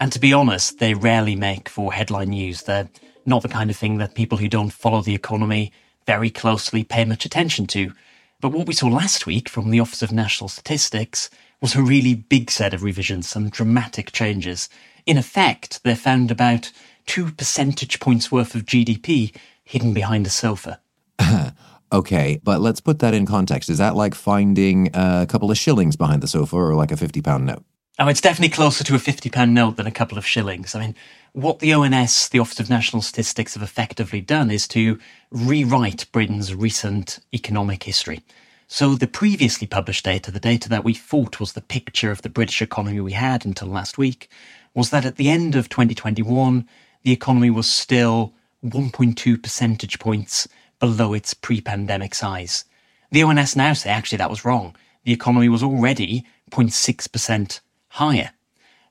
And 0.00 0.12
to 0.12 0.18
be 0.20 0.32
honest, 0.32 0.78
they 0.78 0.94
rarely 0.94 1.36
make 1.36 1.68
for 1.68 1.92
headline 1.92 2.30
news. 2.30 2.62
They're 2.62 2.88
not 3.26 3.42
the 3.42 3.48
kind 3.48 3.70
of 3.70 3.76
thing 3.76 3.98
that 3.98 4.14
people 4.14 4.38
who 4.38 4.48
don't 4.48 4.72
follow 4.72 5.02
the 5.02 5.14
economy 5.14 5.72
very 6.06 6.30
closely 6.30 6.84
pay 6.84 7.04
much 7.04 7.24
attention 7.24 7.66
to. 7.68 7.92
But 8.40 8.52
what 8.52 8.66
we 8.66 8.74
saw 8.74 8.86
last 8.86 9.26
week 9.26 9.48
from 9.48 9.70
the 9.70 9.80
Office 9.80 10.02
of 10.02 10.12
National 10.12 10.48
Statistics 10.48 11.28
was 11.60 11.74
a 11.74 11.82
really 11.82 12.14
big 12.14 12.50
set 12.50 12.72
of 12.72 12.82
revisions, 12.82 13.28
some 13.28 13.50
dramatic 13.50 14.12
changes. 14.12 14.68
In 15.06 15.18
effect, 15.18 15.82
they 15.82 15.94
found 15.94 16.30
about 16.30 16.70
two 17.06 17.32
percentage 17.32 17.98
points 17.98 18.30
worth 18.30 18.54
of 18.54 18.64
GDP 18.64 19.34
hidden 19.66 19.92
behind 19.92 20.26
a 20.26 20.30
sofa. 20.30 20.80
Okay, 21.92 22.40
but 22.42 22.60
let's 22.60 22.80
put 22.80 22.98
that 22.98 23.14
in 23.14 23.26
context. 23.26 23.70
Is 23.70 23.78
that 23.78 23.94
like 23.94 24.14
finding 24.14 24.90
a 24.92 25.26
couple 25.28 25.50
of 25.50 25.56
shillings 25.56 25.96
behind 25.96 26.20
the 26.20 26.26
sofa 26.26 26.56
or 26.56 26.74
like 26.74 26.90
a 26.90 26.96
50 26.96 27.22
pound 27.22 27.46
note? 27.46 27.64
Oh, 27.98 28.08
it's 28.08 28.20
definitely 28.20 28.54
closer 28.54 28.84
to 28.84 28.94
a 28.94 28.98
£50 28.98 29.50
note 29.50 29.76
than 29.76 29.86
a 29.86 29.92
couple 29.92 30.18
of 30.18 30.26
shillings. 30.26 30.74
I 30.74 30.80
mean, 30.80 30.94
what 31.32 31.60
the 31.60 31.72
ONS, 31.72 32.28
the 32.28 32.40
Office 32.40 32.60
of 32.60 32.68
National 32.68 33.00
Statistics, 33.00 33.54
have 33.54 33.62
effectively 33.62 34.20
done 34.20 34.50
is 34.50 34.68
to 34.68 34.98
rewrite 35.30 36.10
Britain's 36.12 36.54
recent 36.54 37.20
economic 37.32 37.84
history. 37.84 38.20
So 38.66 38.96
the 38.96 39.06
previously 39.06 39.66
published 39.66 40.04
data, 40.04 40.30
the 40.30 40.40
data 40.40 40.68
that 40.68 40.84
we 40.84 40.92
thought 40.92 41.38
was 41.38 41.52
the 41.52 41.62
picture 41.62 42.10
of 42.10 42.22
the 42.22 42.28
British 42.28 42.60
economy 42.60 43.00
we 43.00 43.12
had 43.12 43.46
until 43.46 43.68
last 43.68 43.96
week, 43.96 44.28
was 44.74 44.90
that 44.90 45.06
at 45.06 45.16
the 45.16 45.30
end 45.30 45.54
of 45.54 45.68
2021, 45.68 46.68
the 47.04 47.12
economy 47.12 47.48
was 47.48 47.70
still 47.70 48.34
1.2 48.64 49.42
percentage 49.42 49.98
points 49.98 50.48
below 50.78 51.12
its 51.12 51.34
pre 51.34 51.60
pandemic 51.60 52.14
size. 52.14 52.64
The 53.10 53.22
ONS 53.22 53.56
now 53.56 53.72
say 53.72 53.90
actually 53.90 54.18
that 54.18 54.30
was 54.30 54.44
wrong. 54.44 54.74
The 55.04 55.12
economy 55.12 55.48
was 55.48 55.62
already 55.62 56.24
0.6% 56.50 57.60
higher. 57.88 58.30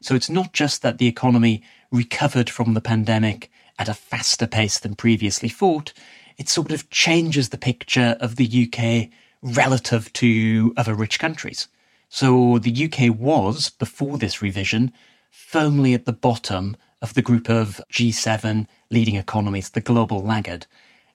So 0.02 0.16
it's 0.16 0.30
not 0.30 0.54
just 0.54 0.82
that 0.82 0.98
the 0.98 1.08
economy 1.08 1.64
recovered 1.92 2.50
from 2.50 2.74
the 2.74 2.82
pandemic 2.82 3.52
at 3.78 3.90
a 3.90 3.94
faster 3.94 4.48
pace 4.48 4.80
than 4.80 4.96
previously 4.96 5.50
thought, 5.50 5.94
it 6.38 6.50
sort 6.50 6.72
of 6.72 6.90
changes 6.90 7.50
the 7.50 7.58
picture 7.58 8.18
of 8.20 8.36
the 8.36 8.48
UK 8.68 9.10
relative 9.42 10.12
to 10.14 10.74
other 10.78 10.94
rich 10.94 11.20
countries. 11.20 11.68
So 12.10 12.60
the 12.60 12.86
UK 12.86 13.18
was, 13.18 13.70
before 13.70 14.18
this 14.18 14.42
revision, 14.42 14.94
firmly 15.32 15.94
at 15.94 16.06
the 16.06 16.14
bottom 16.14 16.78
of 17.02 17.14
the 17.14 17.22
group 17.22 17.50
of 17.50 17.82
G7 17.92 18.68
leading 18.90 19.16
economies, 19.16 19.70
the 19.70 19.82
global 19.82 20.24
laggard. 20.24 20.68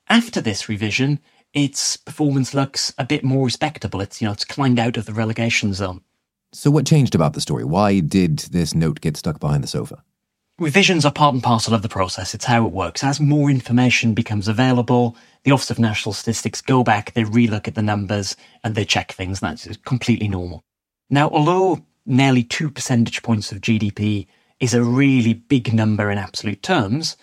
After 0.09 0.41
this 0.41 0.69
revision, 0.69 1.21
its 1.53 1.97
performance 1.97 2.55
looks 2.55 2.95
a 2.99 3.05
bit 3.05 3.25
more 3.25 3.45
respectable. 3.45 4.01
It's, 4.01 4.21
you 4.21 4.27
know, 4.27 4.33
it's 4.33 4.45
climbed 4.45 4.79
out 4.79 4.97
of 4.97 5.07
the 5.07 5.13
relegation 5.13 5.73
zone. 5.73 6.03
So, 6.53 6.71
what 6.71 6.87
changed 6.87 7.15
about 7.15 7.35
the 7.35 7.41
story? 7.41 7.65
Why 7.65 8.01
did 8.01 8.39
this 8.39 8.75
note 8.75 9.01
get 9.01 9.17
stuck 9.17 9.39
behind 9.39 9.63
the 9.63 9.69
sofa? 9.69 10.03
Revisions 10.59 11.07
are 11.07 11.13
part 11.13 11.33
and 11.33 11.43
parcel 11.43 11.75
of 11.75 11.83
the 11.83 11.89
process. 11.89 12.35
It's 12.35 12.45
how 12.45 12.67
it 12.67 12.73
works. 12.73 13.03
As 13.03 13.19
more 13.19 13.51
information 13.51 14.13
becomes 14.13 14.47
available, 14.47 15.17
the 15.45 15.53
Office 15.53 15.71
of 15.71 15.79
National 15.79 16.13
Statistics 16.13 16.61
go 16.61 16.85
back, 16.85 17.15
they 17.15 17.23
relook 17.23 17.67
at 17.67 17.77
the 17.77 17.83
numbers, 17.83 18.37
and 18.63 18.75
they 18.75 18.85
check 18.85 19.13
things. 19.13 19.41
That's 19.41 19.75
completely 19.79 20.29
normal. 20.29 20.63
Now, 21.09 21.31
although 21.31 21.87
nearly 22.05 22.43
two 22.43 22.71
percentage 22.71 23.23
points 23.23 23.53
of 23.53 23.61
GDP 23.61 24.27
is 24.61 24.75
a 24.75 24.85
really 24.85 25.35
big 25.35 25.73
number 25.73 26.11
in 26.11 26.19
absolute 26.19 26.63
terms, 26.63 27.17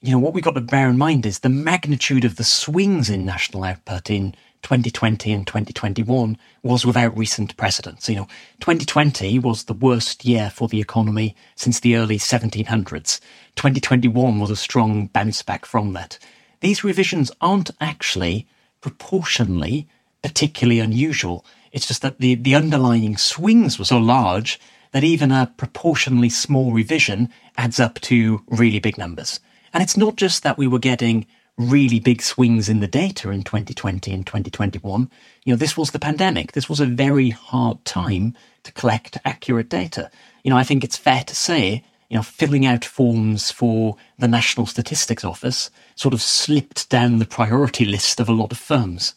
you 0.00 0.12
know, 0.12 0.18
what 0.18 0.32
we've 0.32 0.44
got 0.44 0.54
to 0.54 0.60
bear 0.60 0.88
in 0.88 0.96
mind 0.96 1.26
is 1.26 1.40
the 1.40 1.48
magnitude 1.48 2.24
of 2.24 2.36
the 2.36 2.44
swings 2.44 3.10
in 3.10 3.24
national 3.24 3.64
output 3.64 4.10
in 4.10 4.32
2020 4.62 5.32
and 5.32 5.46
2021 5.46 6.36
was 6.62 6.86
without 6.86 7.16
recent 7.16 7.56
precedent. 7.56 8.08
You 8.08 8.16
know, 8.16 8.28
2020 8.60 9.38
was 9.40 9.64
the 9.64 9.72
worst 9.72 10.24
year 10.24 10.50
for 10.50 10.68
the 10.68 10.80
economy 10.80 11.34
since 11.56 11.80
the 11.80 11.96
early 11.96 12.18
1700s. 12.18 13.20
2021 13.56 14.38
was 14.38 14.50
a 14.50 14.56
strong 14.56 15.06
bounce 15.06 15.42
back 15.42 15.66
from 15.66 15.94
that. 15.94 16.18
These 16.60 16.84
revisions 16.84 17.32
aren't 17.40 17.70
actually 17.80 18.46
proportionally 18.80 19.88
particularly 20.22 20.80
unusual. 20.80 21.44
It's 21.72 21.86
just 21.86 22.02
that 22.02 22.18
the, 22.18 22.34
the 22.34 22.54
underlying 22.54 23.16
swings 23.16 23.78
were 23.78 23.84
so 23.84 23.98
large 23.98 24.60
that 24.92 25.04
even 25.04 25.30
a 25.30 25.52
proportionally 25.56 26.28
small 26.28 26.72
revision 26.72 27.28
adds 27.56 27.78
up 27.78 28.00
to 28.00 28.42
really 28.48 28.78
big 28.78 28.98
numbers. 28.98 29.40
And 29.72 29.82
it's 29.82 29.96
not 29.96 30.16
just 30.16 30.42
that 30.42 30.58
we 30.58 30.66
were 30.66 30.78
getting 30.78 31.26
really 31.58 31.98
big 31.98 32.22
swings 32.22 32.68
in 32.68 32.80
the 32.80 32.86
data 32.86 33.30
in 33.30 33.42
2020 33.42 34.12
and 34.12 34.24
2021. 34.24 35.10
You 35.44 35.52
know, 35.52 35.56
this 35.56 35.76
was 35.76 35.90
the 35.90 35.98
pandemic. 35.98 36.52
This 36.52 36.68
was 36.68 36.80
a 36.80 36.86
very 36.86 37.30
hard 37.30 37.84
time 37.84 38.34
to 38.62 38.72
collect 38.72 39.18
accurate 39.24 39.68
data. 39.68 40.10
You 40.44 40.50
know, 40.50 40.56
I 40.56 40.62
think 40.62 40.84
it's 40.84 40.96
fair 40.96 41.24
to 41.24 41.34
say, 41.34 41.82
you 42.08 42.16
know, 42.16 42.22
filling 42.22 42.64
out 42.64 42.84
forms 42.84 43.50
for 43.50 43.96
the 44.18 44.28
National 44.28 44.66
Statistics 44.66 45.24
Office 45.24 45.70
sort 45.96 46.14
of 46.14 46.22
slipped 46.22 46.88
down 46.88 47.18
the 47.18 47.26
priority 47.26 47.84
list 47.84 48.20
of 48.20 48.28
a 48.28 48.32
lot 48.32 48.52
of 48.52 48.58
firms. 48.58 49.14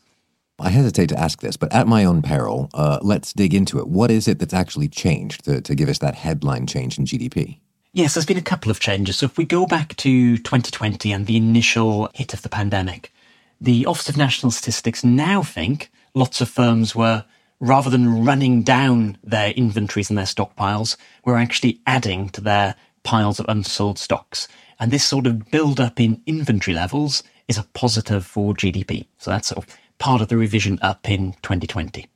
I 0.61 0.69
hesitate 0.69 1.09
to 1.09 1.19
ask 1.19 1.41
this, 1.41 1.57
but 1.57 1.73
at 1.73 1.87
my 1.87 2.05
own 2.05 2.21
peril, 2.21 2.69
uh, 2.73 2.99
let's 3.01 3.33
dig 3.33 3.53
into 3.53 3.79
it. 3.79 3.87
What 3.87 4.11
is 4.11 4.27
it 4.27 4.39
that's 4.39 4.53
actually 4.53 4.87
changed 4.87 5.45
to, 5.45 5.61
to 5.61 5.75
give 5.75 5.89
us 5.89 5.99
that 5.99 6.15
headline 6.15 6.67
change 6.67 6.97
in 6.97 7.05
GDP? 7.05 7.59
Yes, 7.93 8.13
there's 8.13 8.25
been 8.25 8.37
a 8.37 8.41
couple 8.41 8.71
of 8.71 8.79
changes. 8.79 9.17
So 9.17 9.25
if 9.25 9.37
we 9.37 9.43
go 9.43 9.65
back 9.65 9.95
to 9.97 10.37
2020 10.37 11.11
and 11.11 11.27
the 11.27 11.35
initial 11.35 12.09
hit 12.13 12.33
of 12.33 12.41
the 12.41 12.49
pandemic, 12.49 13.11
the 13.59 13.85
Office 13.85 14.07
of 14.07 14.17
National 14.17 14.51
Statistics 14.51 15.03
now 15.03 15.43
think 15.43 15.91
lots 16.13 16.39
of 16.39 16.49
firms 16.49 16.95
were, 16.95 17.25
rather 17.59 17.89
than 17.89 18.23
running 18.23 18.63
down 18.63 19.17
their 19.23 19.51
inventories 19.51 20.09
and 20.09 20.17
their 20.17 20.25
stockpiles, 20.25 20.95
were 21.25 21.37
actually 21.37 21.81
adding 21.85 22.29
to 22.29 22.41
their 22.41 22.75
piles 23.03 23.39
of 23.39 23.45
unsold 23.49 23.99
stocks. 23.99 24.47
And 24.79 24.89
this 24.89 25.03
sort 25.03 25.27
of 25.27 25.51
build 25.51 25.79
up 25.79 25.99
in 25.99 26.21
inventory 26.25 26.73
levels 26.73 27.23
is 27.47 27.57
a 27.57 27.67
positive 27.73 28.25
for 28.25 28.53
GDP. 28.53 29.05
So 29.17 29.31
that's 29.31 29.49
sort 29.49 29.67
of 29.67 29.77
part 30.01 30.19
of 30.19 30.29
the 30.29 30.35
revision 30.35 30.79
up 30.81 31.07
in 31.07 31.33
2020. 31.43 32.07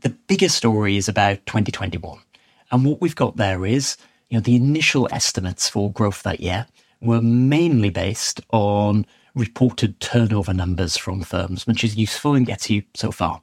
The 0.00 0.08
bigger 0.08 0.48
story 0.48 0.96
is 0.96 1.10
about 1.10 1.44
2021. 1.44 2.18
And 2.70 2.84
what 2.86 3.02
we've 3.02 3.14
got 3.14 3.36
there 3.36 3.66
is 3.66 3.98
you 4.30 4.38
know, 4.38 4.40
the 4.40 4.56
initial 4.56 5.06
estimates 5.12 5.68
for 5.68 5.92
growth 5.92 6.22
that 6.22 6.40
year 6.40 6.66
were 7.02 7.20
mainly 7.20 7.90
based 7.90 8.40
on 8.50 9.04
reported 9.34 10.00
turnover 10.00 10.54
numbers 10.54 10.96
from 10.96 11.20
firms, 11.20 11.66
which 11.66 11.84
is 11.84 11.96
useful 11.96 12.34
and 12.34 12.46
gets 12.46 12.70
you 12.70 12.82
so 12.94 13.12
far. 13.12 13.42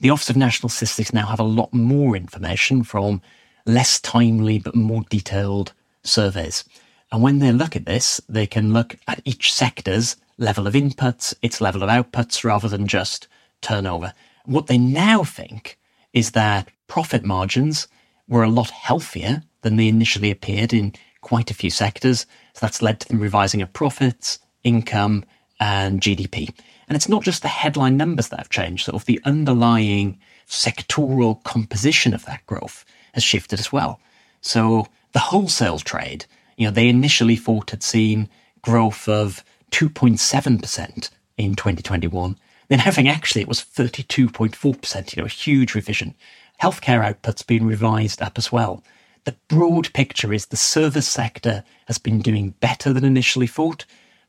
The 0.00 0.10
Office 0.10 0.30
of 0.30 0.36
National 0.36 0.68
Statistics 0.68 1.12
now 1.12 1.26
have 1.26 1.40
a 1.40 1.44
lot 1.44 1.72
more 1.72 2.16
information 2.16 2.82
from 2.82 3.22
less 3.66 4.00
timely 4.00 4.58
but 4.58 4.74
more 4.74 5.04
detailed 5.10 5.72
surveys. 6.02 6.64
And 7.12 7.22
when 7.22 7.38
they 7.38 7.52
look 7.52 7.76
at 7.76 7.86
this, 7.86 8.20
they 8.28 8.48
can 8.48 8.72
look 8.72 8.96
at 9.06 9.22
each 9.24 9.52
sector's 9.52 10.16
level 10.38 10.66
of 10.66 10.74
inputs, 10.74 11.34
its 11.42 11.60
level 11.60 11.82
of 11.82 11.88
outputs, 11.88 12.44
rather 12.44 12.68
than 12.68 12.86
just 12.86 13.28
turnover. 13.60 14.12
What 14.44 14.66
they 14.66 14.78
now 14.78 15.24
think 15.24 15.78
is 16.12 16.32
that 16.32 16.68
profit 16.88 17.24
margins 17.24 17.88
were 18.28 18.42
a 18.42 18.48
lot 18.48 18.70
healthier 18.70 19.42
than 19.62 19.76
they 19.76 19.88
initially 19.88 20.30
appeared 20.30 20.72
in 20.72 20.92
quite 21.20 21.50
a 21.50 21.54
few 21.54 21.70
sectors. 21.70 22.26
So 22.54 22.58
that's 22.60 22.82
led 22.82 23.00
to 23.00 23.08
them 23.08 23.20
revising 23.20 23.62
of 23.62 23.72
profits, 23.72 24.38
income, 24.64 25.24
and 25.60 26.00
GDP. 26.00 26.52
And 26.88 26.96
it's 26.96 27.08
not 27.08 27.22
just 27.22 27.42
the 27.42 27.48
headline 27.48 27.96
numbers 27.96 28.28
that 28.28 28.38
have 28.38 28.50
changed, 28.50 28.84
sort 28.84 28.96
of 28.96 29.06
the 29.06 29.20
underlying 29.24 30.18
sectoral 30.48 31.42
composition 31.44 32.12
of 32.12 32.24
that 32.26 32.44
growth 32.46 32.84
has 33.14 33.22
shifted 33.22 33.60
as 33.60 33.72
well. 33.72 34.00
So 34.40 34.86
the 35.12 35.20
wholesale 35.20 35.78
trade, 35.78 36.26
you 36.56 36.66
know, 36.66 36.72
they 36.72 36.88
initially 36.88 37.36
thought 37.36 37.70
had 37.70 37.82
seen 37.82 38.28
growth 38.60 39.08
of 39.08 39.44
2.7% 39.72 41.10
in 41.36 41.54
2021. 41.54 42.38
Then 42.68 42.78
having 42.78 43.08
actually 43.08 43.42
it 43.42 43.48
was 43.48 43.60
32.4%, 43.60 45.16
you 45.16 45.20
know, 45.20 45.26
a 45.26 45.28
huge 45.28 45.74
revision. 45.74 46.14
Healthcare 46.62 47.04
output's 47.04 47.42
been 47.42 47.66
revised 47.66 48.22
up 48.22 48.38
as 48.38 48.52
well 48.52 48.82
the 49.24 49.36
broad 49.48 49.92
picture 49.92 50.32
is 50.32 50.46
the 50.46 50.56
service 50.56 51.08
sector 51.08 51.64
has 51.86 51.98
been 51.98 52.20
doing 52.20 52.50
better 52.60 52.92
than 52.92 53.04
initially 53.04 53.46
thought, 53.46 53.84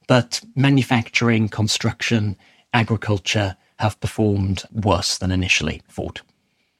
but 0.07 0.41
manufacturing, 0.55 1.49
construction, 1.49 2.37
agriculture 2.73 3.55
have 3.79 3.99
performed 3.99 4.63
worse 4.71 5.17
than 5.17 5.31
initially 5.31 5.81
thought. 5.89 6.21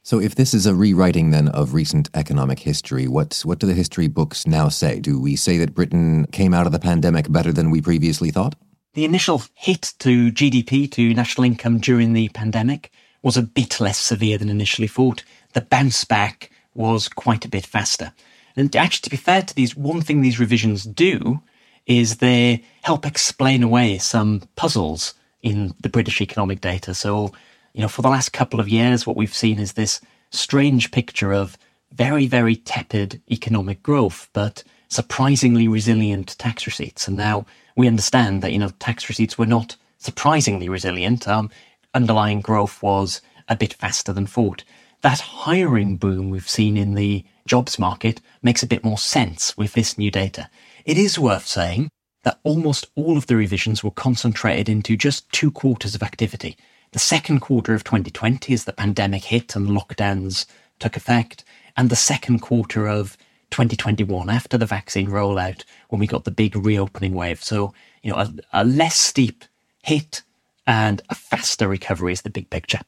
So, 0.06 0.20
if 0.20 0.36
this 0.36 0.54
is 0.54 0.66
a 0.66 0.76
rewriting 0.76 1.32
then 1.32 1.48
of 1.48 1.74
recent 1.74 2.10
economic 2.14 2.60
history, 2.60 3.08
what 3.08 3.40
what 3.46 3.60
do 3.60 3.66
the 3.66 3.74
history 3.74 4.08
books 4.10 4.46
now 4.46 4.68
say? 4.68 5.00
Do 5.00 5.18
we 5.18 5.38
say 5.38 5.58
that 5.60 5.74
Britain 5.74 6.26
came 6.34 6.54
out 6.54 6.66
of 6.66 6.74
the 6.74 6.80
pandemic 6.80 7.32
better 7.32 7.54
than 7.54 7.72
we 7.72 7.80
previously 7.80 8.30
thought? 8.30 8.56
The 8.96 9.06
initial 9.06 9.44
hit 9.54 9.94
to 10.00 10.30
GDP, 10.30 10.92
to 10.92 11.14
national 11.14 11.46
income 11.46 11.80
during 11.80 12.12
the 12.12 12.28
pandemic, 12.30 12.92
was 13.22 13.38
a 13.38 13.42
bit 13.42 13.80
less 13.80 13.98
severe 13.98 14.38
than 14.38 14.50
initially 14.50 14.90
thought. 14.90 15.24
The 15.54 15.62
bounce 15.62 16.04
back 16.04 16.52
was 16.76 17.08
quite 17.08 17.46
a 17.46 17.50
bit 17.50 17.66
faster. 17.66 18.12
And 18.58 18.76
actually, 18.76 19.04
to 19.04 19.10
be 19.10 19.16
fair 19.18 19.42
to 19.42 19.56
these, 19.56 19.74
one 19.74 20.02
thing 20.02 20.22
these 20.22 20.40
revisions 20.40 20.84
do 20.84 21.42
is 21.86 22.18
they 22.18 22.66
help 22.82 23.06
explain 23.06 23.64
away 23.64 24.00
some 24.00 24.42
puzzles 24.58 25.14
in 25.42 25.74
the 25.80 25.90
British 25.90 26.20
economic 26.20 26.60
data. 26.60 26.94
So, 26.94 27.32
you 27.74 27.82
know, 27.82 27.88
for 27.88 28.02
the 28.02 28.10
last 28.10 28.34
couple 28.34 28.60
of 28.60 28.70
years, 28.70 29.06
what 29.06 29.18
we've 29.18 29.34
seen 29.34 29.60
is 29.60 29.74
this 29.74 30.00
strange 30.32 30.92
picture 30.92 31.34
of 31.34 31.58
very, 31.92 32.28
very 32.28 32.56
tepid 32.56 33.22
economic 33.32 33.84
growth, 33.84 34.30
but 34.34 34.64
surprisingly 34.90 35.68
resilient 35.68 36.38
tax 36.38 36.66
receipts. 36.66 37.08
And 37.08 37.18
now 37.18 37.46
we 37.76 37.88
understand 37.88 38.42
that, 38.42 38.52
you 38.52 38.60
know, 38.60 38.70
tax 38.80 39.10
receipts 39.10 39.38
were 39.38 39.46
not 39.46 39.76
surprisingly 39.98 40.70
resilient. 40.70 41.28
Um, 41.28 41.50
underlying 41.94 42.42
growth 42.42 42.82
was 42.82 43.22
a 43.48 43.56
bit 43.56 43.74
faster 43.74 44.14
than 44.14 44.28
thought. 44.28 44.64
That 45.02 45.20
hiring 45.20 45.98
boom 45.98 46.30
we've 46.30 46.50
seen 46.50 46.78
in 46.78 46.94
the 46.94 47.26
jobs 47.48 47.78
market 47.78 48.22
makes 48.42 48.64
a 48.64 48.68
bit 48.68 48.84
more 48.84 48.98
sense 48.98 49.58
with 49.58 49.74
this 49.74 49.98
new 49.98 50.12
data. 50.12 50.50
It 50.86 50.98
is 50.98 51.20
worth 51.20 51.46
saying 51.46 51.90
that 52.24 52.40
almost 52.44 52.88
all 52.96 53.18
of 53.18 53.28
the 53.28 53.36
revisions 53.36 53.84
were 53.84 53.92
concentrated 53.92 54.70
into 54.70 54.96
just 54.96 55.30
two 55.32 55.52
quarters 55.52 55.94
of 55.94 56.04
activity. 56.04 56.56
The 56.94 57.00
second 57.00 57.40
quarter 57.40 57.74
of 57.74 57.84
2020 57.84 58.54
as 58.54 58.66
the 58.66 58.72
pandemic 58.72 59.24
hit 59.24 59.56
and 59.56 59.68
lockdowns 59.68 60.46
took 60.78 60.96
effect, 60.96 61.44
and 61.76 61.90
the 61.90 61.96
second 61.96 62.40
quarter 62.40 62.88
of 62.88 63.18
2021 63.50 64.30
after 64.30 64.60
the 64.60 64.68
vaccine 64.68 65.08
rollout 65.08 65.64
when 65.90 66.00
we 66.00 66.06
got 66.06 66.24
the 66.24 66.30
big 66.30 66.56
reopening 66.56 67.16
wave. 67.16 67.44
So, 67.44 67.74
you 68.04 68.12
know, 68.12 68.18
a, 68.20 68.34
a 68.54 68.64
less 68.64 68.96
steep 68.96 69.44
hit 69.82 70.22
and 70.68 71.02
a 71.10 71.16
faster 71.16 71.68
recovery 71.68 72.14
is 72.14 72.22
the 72.22 72.30
big 72.30 72.52
picture. 72.52 72.82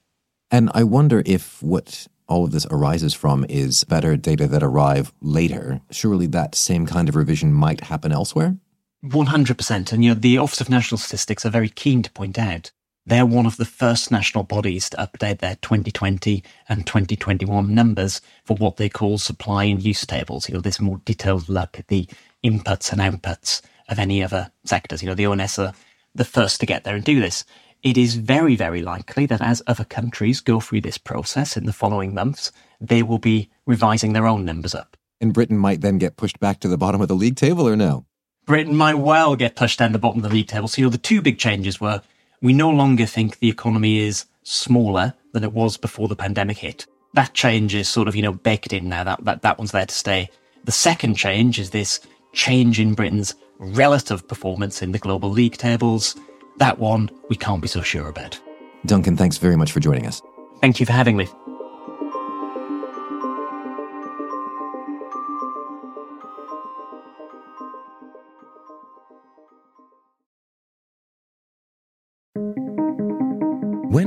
And 0.51 0.69
I 0.75 0.83
wonder 0.83 1.23
if 1.25 1.61
what 1.63 2.05
all 2.27 2.43
of 2.43 2.51
this 2.51 2.67
arises 2.69 3.15
from 3.15 3.43
is 3.49 3.83
better 3.85 4.15
data 4.17 4.47
that 4.47 4.61
arrive 4.61 5.13
later. 5.19 5.81
Surely 5.89 6.27
that 6.27 6.53
same 6.53 6.85
kind 6.85 7.09
of 7.09 7.15
revision 7.15 7.53
might 7.53 7.81
happen 7.81 8.11
elsewhere? 8.11 8.55
100%. 9.03 9.91
And 9.91 10.03
you 10.03 10.11
know, 10.11 10.19
the 10.19 10.37
Office 10.37 10.61
of 10.61 10.69
National 10.69 10.99
Statistics 10.99 11.43
are 11.43 11.49
very 11.49 11.69
keen 11.69 12.03
to 12.03 12.11
point 12.11 12.37
out 12.37 12.71
they're 13.05 13.25
one 13.25 13.45
of 13.45 13.57
the 13.57 13.65
first 13.65 14.11
national 14.11 14.43
bodies 14.43 14.89
to 14.89 14.97
update 14.97 15.39
their 15.39 15.55
2020 15.57 16.43
and 16.67 16.87
2021 16.87 17.73
numbers 17.73 18.19
for 18.43 18.57
what 18.57 18.77
they 18.77 18.89
call 18.89 19.17
supply 19.17 19.65
and 19.65 19.83
use 19.83 20.05
tables. 20.05 20.49
You 20.49 20.55
know, 20.55 20.61
this 20.61 20.79
more 20.79 21.01
detailed 21.05 21.47
look 21.47 21.77
at 21.77 21.87
the 21.87 22.07
inputs 22.43 22.91
and 22.91 23.01
outputs 23.01 23.61
of 23.89 23.99
any 23.99 24.23
other 24.23 24.51
sectors. 24.63 25.03
You 25.03 25.09
know, 25.09 25.15
the 25.15 25.27
ONS 25.27 25.59
are 25.59 25.73
the 26.15 26.25
first 26.25 26.59
to 26.59 26.65
get 26.65 26.83
there 26.83 26.95
and 26.95 27.03
do 27.03 27.19
this. 27.19 27.45
It 27.83 27.97
is 27.97 28.15
very, 28.15 28.55
very 28.55 28.81
likely 28.81 29.27
that 29.27 29.41
as 29.41 29.61
other 29.67 29.83
countries 29.83 30.41
go 30.41 30.59
through 30.59 30.81
this 30.81 30.97
process 30.97 31.55
in 31.55 31.65
the 31.65 31.73
following 31.73 32.15
months, 32.15 32.51
they 32.81 33.03
will 33.03 33.19
be 33.19 33.49
revising 33.67 34.13
their 34.13 34.25
own 34.25 34.45
numbers 34.45 34.73
up. 34.73 34.97
And 35.21 35.33
Britain 35.33 35.57
might 35.57 35.81
then 35.81 35.99
get 35.99 36.17
pushed 36.17 36.39
back 36.39 36.59
to 36.61 36.67
the 36.67 36.77
bottom 36.77 37.01
of 37.01 37.07
the 37.07 37.15
league 37.15 37.35
table 37.35 37.67
or 37.67 37.75
no? 37.75 38.05
Britain 38.47 38.75
might 38.75 38.95
well 38.95 39.35
get 39.35 39.55
pushed 39.55 39.79
down 39.79 39.91
the 39.91 39.99
bottom 39.99 40.23
of 40.23 40.29
the 40.29 40.35
league 40.35 40.47
table. 40.47 40.67
So, 40.67 40.81
you 40.81 40.85
know, 40.85 40.91
the 40.91 40.97
two 40.97 41.21
big 41.21 41.37
changes 41.37 41.79
were 41.79 42.01
we 42.45 42.53
no 42.53 42.69
longer 42.69 43.07
think 43.07 43.39
the 43.39 43.49
economy 43.49 43.97
is 43.97 44.27
smaller 44.43 45.15
than 45.31 45.43
it 45.43 45.51
was 45.51 45.77
before 45.77 46.07
the 46.07 46.15
pandemic 46.15 46.59
hit. 46.59 46.85
That 47.15 47.33
change 47.33 47.73
is 47.73 47.89
sort 47.89 48.07
of, 48.07 48.15
you 48.15 48.21
know, 48.21 48.33
baked 48.33 48.71
in 48.71 48.87
now. 48.87 49.03
That, 49.03 49.25
that, 49.25 49.41
that 49.41 49.57
one's 49.57 49.71
there 49.71 49.87
to 49.87 49.95
stay. 49.95 50.29
The 50.63 50.71
second 50.71 51.15
change 51.15 51.57
is 51.57 51.71
this 51.71 52.01
change 52.33 52.79
in 52.79 52.93
Britain's 52.93 53.33
relative 53.57 54.27
performance 54.27 54.83
in 54.83 54.91
the 54.91 54.99
global 54.99 55.31
league 55.31 55.57
tables. 55.57 56.15
That 56.57 56.77
one 56.77 57.09
we 57.29 57.35
can't 57.35 57.63
be 57.63 57.67
so 57.67 57.81
sure 57.81 58.09
about. 58.09 58.39
Duncan, 58.85 59.17
thanks 59.17 59.37
very 59.37 59.55
much 59.55 59.71
for 59.71 59.79
joining 59.79 60.05
us. 60.05 60.21
Thank 60.61 60.79
you 60.79 60.85
for 60.85 60.93
having 60.93 61.17
me. 61.17 61.27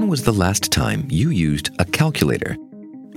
When 0.09 0.13
was 0.13 0.23
the 0.23 0.33
last 0.33 0.73
time 0.73 1.07
you 1.11 1.29
used 1.29 1.69
a 1.79 1.85
calculator? 1.85 2.57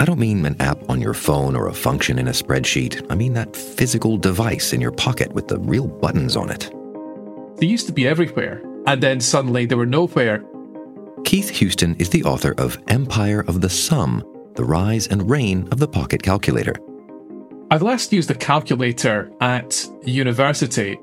I 0.02 0.04
don't 0.04 0.20
mean 0.20 0.46
an 0.46 0.62
app 0.62 0.78
on 0.90 1.00
your 1.00 1.14
phone 1.14 1.56
or 1.56 1.70
a 1.70 1.74
function 1.74 2.20
in 2.20 2.28
a 2.28 2.32
spreadsheet. 2.32 3.10
I 3.10 3.16
mean 3.16 3.32
that 3.32 3.56
physical 3.56 4.18
device 4.18 4.74
in 4.74 4.82
your 4.82 4.92
pocket 4.92 5.32
with 5.32 5.48
the 5.48 5.58
real 5.58 5.88
buttons 5.88 6.36
on 6.36 6.52
it. 6.52 6.70
They 7.60 7.66
used 7.66 7.88
to 7.88 7.94
be 7.94 8.06
everywhere, 8.06 8.62
and 8.88 9.02
then 9.02 9.22
suddenly 9.22 9.66
they 9.66 9.76
were 9.76 9.86
nowhere. 9.86 10.44
Keith 11.24 11.48
Houston 11.52 11.96
is 11.96 12.10
the 12.10 12.26
author 12.26 12.56
of 12.58 12.78
Empire 12.90 13.46
of 13.48 13.62
the 13.62 13.70
Sum 13.70 14.22
The 14.56 14.66
Rise 14.66 15.08
and 15.08 15.30
Reign 15.30 15.70
of 15.72 15.80
the 15.80 15.88
Pocket 15.88 16.22
Calculator. 16.22 16.76
I 17.72 17.78
last 17.78 18.12
used 18.12 18.30
a 18.32 18.36
calculator 18.36 19.32
at 19.40 19.88
university. 20.04 21.00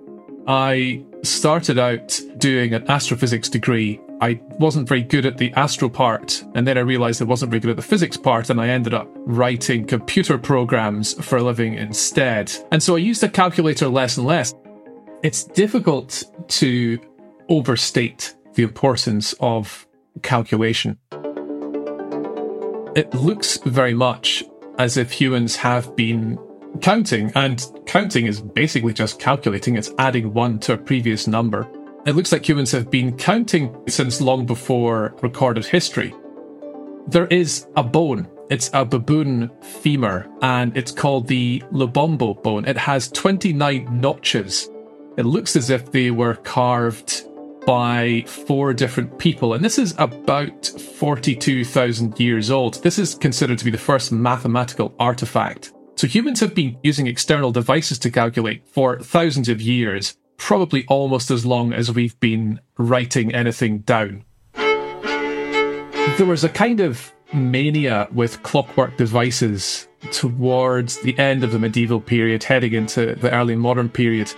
I 0.47 1.03
started 1.23 1.79
out 1.79 2.21
doing 2.37 2.75
an 2.75 2.91
astrophysics 2.91 3.49
degree 3.49 4.03
I 4.21 4.41
wasn't 4.59 4.89
very 4.89 5.03
good 5.03 5.27
at 5.27 5.39
the 5.39 5.53
astro 5.53 5.89
part, 5.89 6.45
and 6.55 6.67
then 6.67 6.77
I 6.77 6.81
realized 6.81 7.23
I 7.23 7.25
wasn't 7.25 7.51
very 7.51 7.61
good 7.61 7.71
at 7.71 7.77
the 7.77 7.83
physics 7.83 8.17
part, 8.17 8.51
and 8.51 8.61
I 8.61 8.69
ended 8.69 8.93
up 8.93 9.09
writing 9.15 9.87
computer 9.87 10.37
programs 10.37 11.15
for 11.25 11.39
a 11.39 11.43
living 11.43 11.75
instead. 11.75 12.53
And 12.73 12.83
so 12.83 12.97
I 12.97 12.99
used 12.99 13.23
a 13.23 13.29
calculator 13.29 13.87
less 13.87 14.17
and 14.17 14.27
less. 14.27 14.55
It's 15.23 15.45
difficult 15.45 16.25
to 16.49 16.99
overstate 17.49 18.35
the 18.55 18.65
importance 18.65 19.35
of 19.39 19.87
calculation. 20.23 20.99
It 22.97 23.15
looks 23.15 23.59
very 23.59 23.95
much 23.95 24.43
as 24.79 24.97
if 24.97 25.13
humans 25.13 25.55
have 25.57 25.95
been 25.95 26.39
counting, 26.81 27.31
and 27.37 27.65
counting 27.87 28.27
is 28.27 28.41
basically 28.41 28.93
just 28.93 29.21
calculating, 29.21 29.77
it's 29.77 29.93
adding 29.99 30.35
one 30.35 30.59
to 30.61 30.73
a 30.73 30.79
previous 30.79 31.29
number. 31.29 31.69
It 32.09 32.17
looks 32.17 32.33
like 32.33 32.49
humans 32.49 32.73
have 32.73 32.91
been 32.91 33.19
counting 33.19 33.77
since 33.87 34.23
long 34.23 34.47
before 34.47 35.15
recorded 35.21 35.67
history. 35.67 36.15
There 37.07 37.27
is 37.27 37.67
a 37.77 37.83
bone. 37.83 38.27
It's 38.49 38.71
a 38.73 38.87
baboon 38.87 39.51
femur, 39.61 40.27
and 40.41 40.75
it's 40.75 40.91
called 40.91 41.27
the 41.27 41.63
Lebombo 41.71 42.43
bone. 42.43 42.65
It 42.65 42.79
has 42.79 43.11
29 43.11 44.01
notches. 44.01 44.71
It 45.19 45.27
looks 45.27 45.55
as 45.55 45.69
if 45.69 45.93
they 45.93 46.11
were 46.11 46.37
carved 46.37 47.27
by 47.67 48.25
four 48.27 48.73
different 48.73 49.19
people, 49.19 49.53
and 49.53 49.63
this 49.63 49.79
is 49.79 49.95
about 49.99 50.65
42,000 50.65 52.19
years 52.19 52.51
old. 52.51 52.83
This 52.83 52.99
is 52.99 53.17
considered 53.17 53.59
to 53.59 53.67
be 53.67 53.71
the 53.71 53.77
first 53.77 54.13
mathematical 54.13 54.95
artifact. 54.99 55.75
So 55.97 56.07
humans 56.07 56.41
have 56.41 56.55
been 56.55 56.79
using 56.83 57.07
external 57.07 57.53
devices 57.53 57.99
to 57.99 58.11
calculate 58.11 58.67
for 58.67 58.99
thousands 58.99 59.51
of 59.51 59.61
years, 59.61 60.17
probably 60.39 60.87
almost 60.89 61.31
as 61.31 61.45
long 61.45 61.75
as 61.75 61.93
we've 61.93 62.19
been 62.21 62.59
writing 62.79 63.35
anything 63.35 63.81
down. 63.81 64.25
There 64.55 66.27
was 66.27 66.43
a 66.43 66.49
kind 66.49 66.81
of 66.81 67.13
mania 67.35 68.09
with 68.13 68.43
clockwork 68.43 68.97
devices 68.97 69.87
towards 70.11 70.99
the 71.03 71.19
end 71.19 71.45
of 71.45 71.53
the 71.53 71.59
medieval 71.59 72.01
period, 72.01 72.45
heading 72.45 72.73
into 72.73 73.15
the 73.17 73.31
early 73.31 73.57
modern 73.57 73.91
period. 73.91 74.33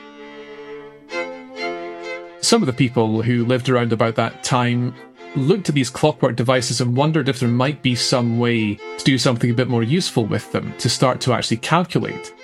Some 2.40 2.62
of 2.62 2.66
the 2.66 2.72
people 2.72 3.22
who 3.22 3.44
lived 3.44 3.68
around 3.68 3.92
about 3.92 4.16
that 4.16 4.42
time 4.42 4.94
looked 5.36 5.68
at 5.68 5.74
these 5.74 5.90
clockwork 5.90 6.34
devices 6.34 6.80
and 6.80 6.96
wondered 6.96 7.28
if 7.28 7.38
there 7.38 7.48
might 7.48 7.82
be 7.82 7.94
some 7.94 8.38
way 8.38 8.74
to 8.74 9.04
do 9.04 9.16
something 9.16 9.50
a 9.50 9.54
bit 9.54 9.68
more 9.68 9.82
useful 9.82 10.26
with 10.26 10.50
them 10.50 10.74
to 10.78 10.88
start 10.88 11.20
to 11.20 11.32
actually 11.32 11.58
calculate. 11.58 12.34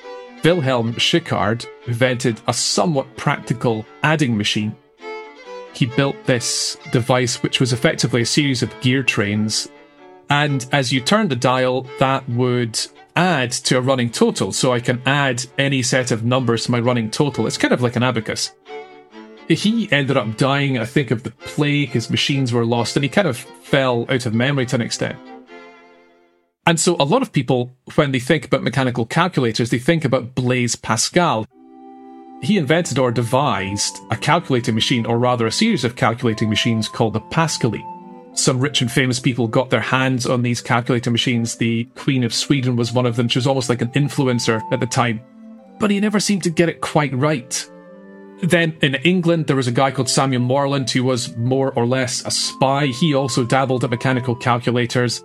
Wilhelm 0.47 0.95
Schickard 0.95 1.67
invented 1.89 2.41
a 2.47 2.55
somewhat 2.55 3.17
practical 3.17 3.85
adding 4.05 4.37
machine. 4.37 4.77
He 5.73 5.87
built 5.87 6.15
this 6.25 6.77
device, 6.93 7.43
which 7.43 7.59
was 7.59 7.73
effectively 7.73 8.23
a 8.23 8.27
series 8.27 8.63
of 8.63 8.81
gear 8.81 9.03
trains, 9.03 9.69
and 10.31 10.65
as 10.71 10.93
you 10.93 11.01
turn 11.01 11.27
the 11.27 11.35
dial, 11.35 11.89
that 11.99 12.29
would 12.29 12.79
add 13.17 13.51
to 13.51 13.79
a 13.79 13.81
running 13.81 14.09
total. 14.09 14.53
So 14.53 14.73
I 14.73 14.79
can 14.79 15.03
add 15.05 15.45
any 15.59 15.83
set 15.83 16.13
of 16.13 16.23
numbers 16.23 16.67
to 16.67 16.71
my 16.71 16.79
running 16.79 17.11
total. 17.11 17.49
It's 17.49 17.59
kind 17.59 17.75
of 17.75 17.83
like 17.83 17.97
an 17.97 18.05
abacus. 18.05 18.53
He 19.49 19.89
ended 19.91 20.17
up 20.17 20.37
dying, 20.37 20.79
I 20.79 20.85
think, 20.85 21.11
of 21.11 21.25
the 21.25 21.33
plague. 21.33 21.89
His 21.89 22.09
machines 22.09 22.53
were 22.53 22.65
lost, 22.65 22.97
and 22.97 23.03
he 23.03 23.09
kind 23.09 23.27
of 23.27 23.37
fell 23.37 24.07
out 24.09 24.27
of 24.27 24.33
memory 24.33 24.67
to 24.67 24.77
an 24.77 24.83
extent. 24.83 25.19
And 26.67 26.81
so 26.81 26.97
a 26.99 27.05
lot 27.05 27.23
of 27.23 27.33
people, 27.33 27.77
when 27.95 28.11
they 28.11 28.19
think 28.19 28.45
about 28.45 28.65
mechanical 28.65 29.07
calculators, 29.07 29.71
they 29.71 29.79
think 29.79 30.05
about 30.05 30.35
Blaise 30.35 30.75
Pascal. 30.75 31.47
He 32.43 32.59
invented 32.59 32.99
or 32.99 33.13
devised 33.13 34.01
a 34.11 34.17
calculating 34.17 34.75
machine, 34.75 35.07
or 35.07 35.19
rather 35.19 35.47
a 35.47 35.53
series 35.53 35.85
of 35.85 35.97
calculating 35.97 36.51
machines 36.51 36.89
called 36.89 37.15
the 37.15 37.21
Pascaline. 37.21 37.85
Some 38.37 38.61
rich 38.61 38.83
and 38.83 38.93
famous 38.93 39.19
people 39.21 39.49
got 39.49 39.71
their 39.71 39.81
hands 39.81 40.27
on 40.27 40.43
these 40.43 40.61
calculating 40.61 41.13
machines. 41.13 41.57
The 41.57 41.85
Queen 41.95 42.25
of 42.25 42.35
Sweden 42.35 42.77
was 42.77 42.93
one 42.93 43.07
of 43.07 43.17
them. 43.17 43.29
She 43.29 43.39
was 43.39 43.47
almost 43.47 43.71
like 43.71 43.81
an 43.81 43.93
influencer 43.93 44.61
at 44.73 44.81
the 44.81 44.87
time. 44.87 45.21
But 45.79 45.91
he 45.91 46.01
never 46.01 46.21
seemed 46.21 46.43
to 46.43 46.51
get 46.51 46.69
it 46.69 46.81
quite 46.81 47.15
right. 47.15 47.71
Then 48.43 48.77
in 48.83 48.97
England, 48.97 49.47
there 49.47 49.57
was 49.57 49.69
a 49.69 49.73
guy 49.73 49.91
called 49.91 50.11
Samuel 50.11 50.43
Morland 50.43 50.91
who 50.91 51.05
was 51.05 51.35
more 51.37 51.73
or 51.73 51.87
less 51.87 52.27
a 52.27 52.31
spy. 52.31 52.87
He 52.87 53.15
also 53.15 53.45
dabbled 53.45 53.85
at 53.85 53.91
mechanical 53.91 54.35
calculators. 54.35 55.25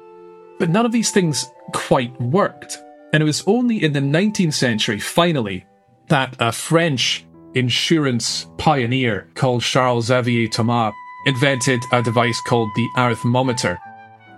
But 0.61 0.69
none 0.69 0.85
of 0.85 0.91
these 0.91 1.09
things 1.09 1.51
quite 1.73 2.21
worked. 2.21 2.77
And 3.13 3.23
it 3.23 3.25
was 3.25 3.43
only 3.47 3.83
in 3.83 3.93
the 3.93 3.99
19th 3.99 4.53
century, 4.53 4.99
finally, 4.99 5.65
that 6.09 6.35
a 6.39 6.51
French 6.51 7.25
insurance 7.55 8.45
pioneer 8.59 9.27
called 9.33 9.63
Charles 9.63 10.05
Xavier 10.05 10.47
Thomas 10.47 10.93
invented 11.25 11.81
a 11.91 12.03
device 12.03 12.39
called 12.45 12.69
the 12.75 12.87
arithmometer. 12.95 13.79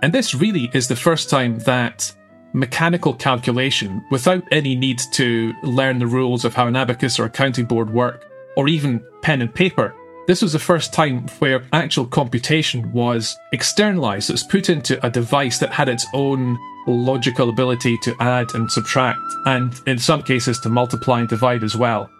And 0.00 0.14
this 0.14 0.34
really 0.34 0.70
is 0.72 0.88
the 0.88 0.96
first 0.96 1.28
time 1.28 1.58
that 1.66 2.10
mechanical 2.54 3.12
calculation, 3.12 4.02
without 4.10 4.44
any 4.50 4.74
need 4.74 5.02
to 5.12 5.52
learn 5.62 5.98
the 5.98 6.06
rules 6.06 6.46
of 6.46 6.54
how 6.54 6.66
an 6.68 6.74
abacus 6.74 7.18
or 7.18 7.26
a 7.26 7.30
counting 7.30 7.66
board 7.66 7.92
work, 7.92 8.24
or 8.56 8.66
even 8.66 9.04
pen 9.20 9.42
and 9.42 9.54
paper, 9.54 9.94
this 10.26 10.40
was 10.40 10.52
the 10.52 10.58
first 10.58 10.92
time 10.92 11.26
where 11.38 11.64
actual 11.72 12.06
computation 12.06 12.90
was 12.92 13.36
externalized. 13.52 14.30
It 14.30 14.34
was 14.34 14.42
put 14.42 14.70
into 14.70 15.04
a 15.04 15.10
device 15.10 15.58
that 15.58 15.72
had 15.72 15.88
its 15.88 16.06
own 16.14 16.58
logical 16.86 17.48
ability 17.48 17.98
to 17.98 18.14
add 18.20 18.54
and 18.54 18.70
subtract, 18.70 19.20
and 19.46 19.72
in 19.86 19.98
some 19.98 20.22
cases 20.22 20.58
to 20.60 20.68
multiply 20.68 21.20
and 21.20 21.28
divide 21.28 21.62
as 21.62 21.76
well. 21.76 22.10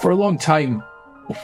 For 0.00 0.10
a 0.10 0.16
long 0.16 0.38
time, 0.38 0.82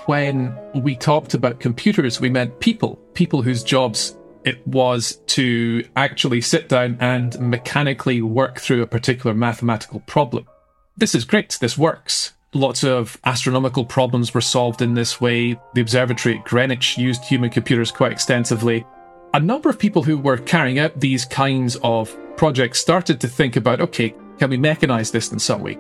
when 0.07 0.57
we 0.75 0.95
talked 0.97 1.35
about 1.35 1.61
computers, 1.61 2.21
we 2.21 2.31
meant 2.31 2.61
people, 2.61 2.97
people 3.15 3.43
whose 3.43 3.63
jobs 3.63 4.17
it 4.45 4.67
was 4.67 5.17
to 5.27 5.85
actually 5.95 6.41
sit 6.41 6.69
down 6.69 6.97
and 7.01 7.39
mechanically 7.39 8.23
work 8.23 8.59
through 8.59 8.83
a 8.83 8.87
particular 8.87 9.35
mathematical 9.35 10.01
problem. 10.01 10.47
This 10.97 11.15
is 11.15 11.25
great, 11.25 11.57
this 11.61 11.79
works. 11.79 12.35
Lots 12.53 12.85
of 12.85 13.19
astronomical 13.25 13.85
problems 13.85 14.35
were 14.35 14.43
solved 14.43 14.83
in 14.83 14.93
this 14.93 15.21
way. 15.21 15.59
The 15.75 15.81
observatory 15.81 16.39
at 16.39 16.45
Greenwich 16.45 16.99
used 16.99 17.25
human 17.25 17.49
computers 17.49 17.91
quite 17.91 18.13
extensively. 18.13 18.85
A 19.33 19.41
number 19.41 19.71
of 19.71 19.79
people 19.79 20.03
who 20.03 20.19
were 20.19 20.37
carrying 20.37 20.79
out 20.79 21.01
these 21.01 21.25
kinds 21.25 21.77
of 21.77 22.15
projects 22.37 22.81
started 22.81 23.21
to 23.23 23.29
think 23.29 23.57
about 23.57 23.81
okay, 23.81 24.15
can 24.39 24.51
we 24.51 24.59
mechanize 24.59 25.11
this 25.11 25.33
in 25.33 25.39
some 25.39 25.63
way? 25.63 25.79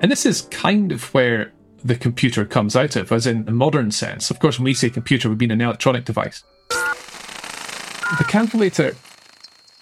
And 0.00 0.10
this 0.10 0.24
is 0.24 0.42
kind 0.42 0.92
of 0.92 1.12
where 1.12 1.52
the 1.84 1.96
computer 1.96 2.44
comes 2.44 2.76
out 2.76 2.94
of, 2.94 3.10
as 3.10 3.26
in 3.26 3.44
the 3.44 3.52
modern 3.52 3.90
sense. 3.90 4.30
Of 4.30 4.38
course, 4.38 4.58
when 4.58 4.64
we 4.64 4.74
say 4.74 4.88
computer, 4.88 5.28
we 5.28 5.34
mean 5.34 5.50
an 5.50 5.60
electronic 5.60 6.04
device. 6.04 6.44
The 6.70 8.24
calculator 8.28 8.94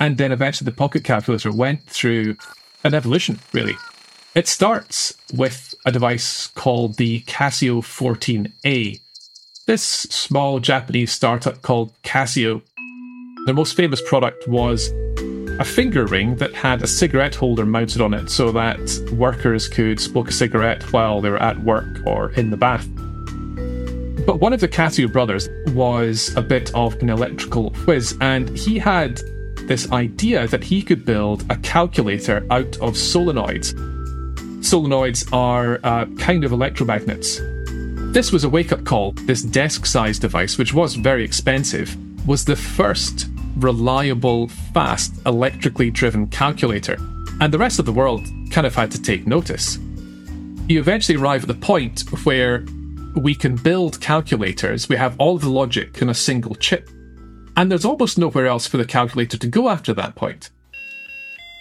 and 0.01 0.17
then 0.17 0.33
eventually 0.33 0.65
the 0.65 0.77
pocket 0.77 1.05
calculator 1.05 1.53
went 1.53 1.85
through 1.85 2.37
an 2.85 2.95
evolution, 2.95 3.39
really. 3.53 3.77
It 4.35 4.49
starts 4.49 5.15
with 5.35 5.75
a 5.85 5.93
device 5.93 6.47
called 6.47 6.97
the 6.97 7.21
Casio 7.27 7.83
14A. 7.83 8.99
This 9.67 9.83
small 9.83 10.59
Japanese 10.59 11.13
startup 11.13 11.61
called 11.61 11.93
Casio, 12.03 12.63
their 13.45 13.55
most 13.55 13.77
famous 13.77 14.01
product 14.09 14.49
was 14.49 14.91
a 15.61 15.65
finger 15.65 16.07
ring 16.07 16.37
that 16.37 16.55
had 16.55 16.81
a 16.81 16.87
cigarette 16.87 17.35
holder 17.35 17.67
mounted 17.67 18.01
on 18.01 18.15
it 18.15 18.31
so 18.31 18.51
that 18.53 18.81
workers 19.13 19.69
could 19.69 20.01
smoke 20.01 20.29
a 20.29 20.33
cigarette 20.33 20.83
while 20.95 21.21
they 21.21 21.29
were 21.29 21.43
at 21.43 21.63
work 21.63 21.99
or 22.07 22.31
in 22.33 22.49
the 22.49 22.57
bath. 22.57 22.89
But 24.25 24.41
one 24.41 24.55
of 24.55 24.61
the 24.61 24.69
Casio 24.69 25.13
brothers 25.13 25.51
was 25.75 26.35
a 26.37 26.43
bit 26.43 26.75
of 26.75 26.95
an 27.03 27.11
electrical 27.11 27.69
whiz, 27.85 28.17
and 28.23 28.49
he 28.57 28.79
had 28.79 29.21
this 29.69 29.93
idea 29.93 30.47
that 30.49 30.65
he 30.65 30.81
could 30.81 31.05
build 31.05 31.45
a 31.51 31.57
calculator 31.57 32.47
out 32.51 32.79
of 32.79 32.95
solenoids 32.95 33.75
solenoids 34.63 35.31
are 35.33 35.81
uh, 35.83 36.07
kind 36.17 36.45
of 36.45 36.53
electromagnets. 36.53 37.41
This 38.13 38.31
was 38.31 38.45
a 38.45 38.49
wake 38.49 38.73
up 38.73 38.85
call. 38.85 39.13
This 39.13 39.43
desk 39.43 39.87
sized 39.87 40.23
device, 40.23 40.57
which 40.57 40.73
was 40.73 40.95
very 40.95 41.25
expensive, 41.25 41.97
was 42.27 42.45
the 42.45 42.57
first 42.57 43.29
reliable, 43.57 44.49
fast, 44.73 45.15
electrically 45.27 45.91
driven 45.91 46.29
calculator. 46.29 46.97
And 47.41 47.53
the 47.53 47.59
rest 47.59 47.79
of 47.79 47.87
the 47.87 47.93
world 47.93 48.25
kind 48.51 48.67
of 48.67 48.75
had 48.75 48.91
to 48.93 49.03
take 49.03 49.27
notice. 49.27 49.79
You 50.69 50.79
eventually 50.79 51.19
arrive 51.19 51.43
at 51.43 51.49
the 51.49 51.55
point 51.55 52.03
where 52.25 52.65
we 53.17 53.35
can 53.35 53.57
build 53.57 54.01
calculators, 54.01 54.89
we 54.89 54.97
have 54.97 55.19
all 55.19 55.39
the 55.39 55.51
logic 55.51 56.01
in 56.01 56.09
a 56.09 56.15
single 56.15 56.55
chip. 56.55 56.89
And 57.57 57.71
there's 57.71 57.85
almost 57.85 58.17
nowhere 58.17 58.47
else 58.47 58.67
for 58.67 58.77
the 58.77 58.87
calculator 58.87 59.37
to 59.37 59.47
go 59.47 59.69
after 59.69 59.93
that 59.95 60.15
point. 60.15 60.51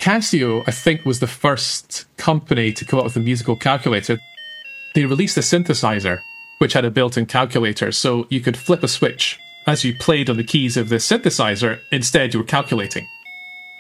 Casio, 0.02 0.64
I 0.68 0.72
think, 0.72 1.06
was 1.06 1.20
the 1.20 1.28
first 1.28 2.08
company 2.18 2.74
to 2.74 2.84
come 2.84 2.98
up 2.98 3.06
with 3.06 3.16
a 3.16 3.20
musical 3.20 3.56
calculator. 3.56 4.20
They 4.96 5.06
released 5.06 5.38
a 5.38 5.42
synthesizer 5.42 6.20
which 6.58 6.74
had 6.74 6.86
a 6.86 6.92
built 6.92 7.18
in 7.18 7.28
calculator, 7.28 7.92
so 7.92 8.26
you 8.30 8.40
could 8.40 8.58
flip 8.58 8.84
a 8.84 8.88
switch 8.88 9.40
as 9.68 9.84
you 9.84 9.96
played 9.96 10.28
on 10.30 10.38
the 10.38 10.44
keys 10.44 10.76
of 10.76 10.90
the 10.90 10.96
synthesizer, 10.96 11.80
instead, 11.92 12.34
you 12.34 12.40
were 12.40 12.46
calculating. 12.46 13.08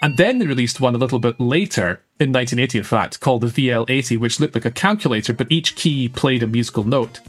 And 0.03 0.15
then 0.17 0.37
they 0.37 0.45
released 0.45 0.79
one 0.79 0.93
a 0.93 0.99
little 0.99 1.19
bit 1.19 1.39
later, 1.39 2.01
in 2.19 2.31
1980, 2.31 2.77
in 2.77 2.83
fact, 2.83 3.19
called 3.19 3.41
the 3.41 3.47
VL80, 3.47 4.19
which 4.19 4.39
looked 4.39 4.53
like 4.55 4.65
a 4.65 4.71
calculator, 4.71 5.33
but 5.33 5.51
each 5.51 5.75
key 5.75 6.07
played 6.07 6.43
a 6.43 6.47
musical 6.47 6.83
note. 6.83 7.19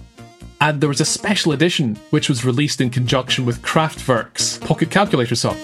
And 0.61 0.81
there 0.81 0.89
was 0.89 1.01
a 1.01 1.07
special 1.07 1.53
edition 1.53 1.97
which 2.11 2.29
was 2.29 2.45
released 2.45 2.81
in 2.81 2.91
conjunction 2.91 3.47
with 3.47 3.63
Kraftwerk's 3.63 4.59
Pocket 4.59 4.91
Calculator 4.91 5.35
song. 5.35 5.57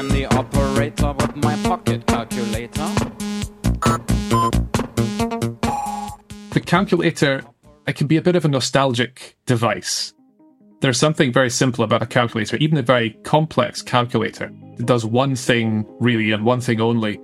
I'm 0.00 0.08
the 0.08 0.24
operator 0.24 1.12
with 1.12 1.36
my 1.36 1.56
pocket 1.56 2.06
calculator. 2.06 2.88
The 6.54 6.62
calculator 6.64 7.42
it 7.86 7.96
can 7.96 8.06
be 8.06 8.16
a 8.16 8.22
bit 8.22 8.34
of 8.34 8.46
a 8.46 8.48
nostalgic 8.48 9.36
device. 9.44 10.14
There's 10.80 10.98
something 10.98 11.34
very 11.34 11.50
simple 11.50 11.84
about 11.84 12.00
a 12.00 12.06
calculator, 12.06 12.56
even 12.56 12.78
a 12.78 12.82
very 12.82 13.10
complex 13.24 13.82
calculator. 13.82 14.50
It 14.78 14.86
does 14.86 15.04
one 15.04 15.36
thing 15.36 15.84
really 16.00 16.32
and 16.32 16.46
one 16.46 16.62
thing 16.62 16.80
only. 16.80 17.20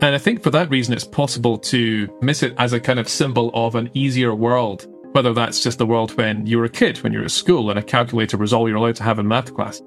And 0.00 0.12
I 0.12 0.18
think 0.18 0.42
for 0.42 0.50
that 0.50 0.70
reason, 0.70 0.94
it's 0.94 1.04
possible 1.04 1.56
to 1.56 2.12
miss 2.20 2.42
it 2.42 2.52
as 2.58 2.72
a 2.72 2.80
kind 2.80 2.98
of 2.98 3.08
symbol 3.08 3.52
of 3.54 3.76
an 3.76 3.90
easier 3.94 4.34
world, 4.34 4.88
whether 5.12 5.32
that's 5.32 5.62
just 5.62 5.78
the 5.78 5.86
world 5.86 6.16
when 6.16 6.48
you 6.48 6.58
were 6.58 6.64
a 6.64 6.68
kid, 6.68 6.98
when 7.04 7.12
you 7.12 7.20
were 7.20 7.26
at 7.26 7.30
school, 7.30 7.70
and 7.70 7.78
a 7.78 7.82
calculator 7.82 8.36
was 8.36 8.52
all 8.52 8.68
you're 8.68 8.78
allowed 8.78 8.96
to 8.96 9.04
have 9.04 9.20
in 9.20 9.28
math 9.28 9.54
class 9.54 9.80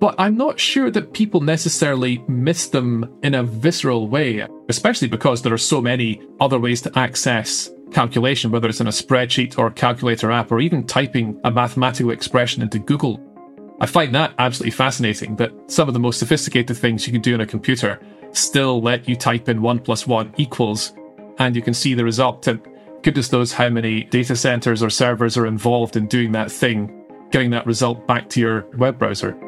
but 0.00 0.14
I'm 0.18 0.36
not 0.36 0.60
sure 0.60 0.90
that 0.90 1.12
people 1.12 1.40
necessarily 1.40 2.22
miss 2.28 2.68
them 2.68 3.18
in 3.22 3.34
a 3.34 3.42
visceral 3.42 4.08
way, 4.08 4.46
especially 4.68 5.08
because 5.08 5.42
there 5.42 5.52
are 5.52 5.58
so 5.58 5.80
many 5.80 6.22
other 6.40 6.58
ways 6.58 6.82
to 6.82 6.98
access 6.98 7.70
calculation, 7.90 8.50
whether 8.50 8.68
it's 8.68 8.80
in 8.80 8.86
a 8.86 8.90
spreadsheet 8.90 9.58
or 9.58 9.66
a 9.66 9.72
calculator 9.72 10.30
app, 10.30 10.52
or 10.52 10.60
even 10.60 10.86
typing 10.86 11.40
a 11.44 11.50
mathematical 11.50 12.12
expression 12.12 12.62
into 12.62 12.78
Google. 12.78 13.20
I 13.80 13.86
find 13.86 14.14
that 14.14 14.34
absolutely 14.38 14.72
fascinating 14.72 15.36
that 15.36 15.52
some 15.68 15.88
of 15.88 15.94
the 15.94 16.00
most 16.00 16.18
sophisticated 16.18 16.76
things 16.76 17.06
you 17.06 17.12
can 17.12 17.22
do 17.22 17.34
on 17.34 17.40
a 17.40 17.46
computer 17.46 18.00
still 18.32 18.82
let 18.82 19.08
you 19.08 19.16
type 19.16 19.48
in 19.48 19.62
1 19.62 19.78
plus 19.80 20.06
1 20.06 20.34
equals, 20.36 20.92
and 21.38 21.56
you 21.56 21.62
can 21.62 21.74
see 21.74 21.94
the 21.94 22.04
result. 22.04 22.46
And 22.46 22.60
goodness 23.02 23.32
knows 23.32 23.52
how 23.52 23.68
many 23.68 24.04
data 24.04 24.36
centers 24.36 24.82
or 24.82 24.90
servers 24.90 25.36
are 25.36 25.46
involved 25.46 25.96
in 25.96 26.06
doing 26.06 26.32
that 26.32 26.52
thing, 26.52 27.04
getting 27.30 27.50
that 27.50 27.66
result 27.66 28.06
back 28.06 28.28
to 28.30 28.40
your 28.40 28.66
web 28.76 28.98
browser. 28.98 29.47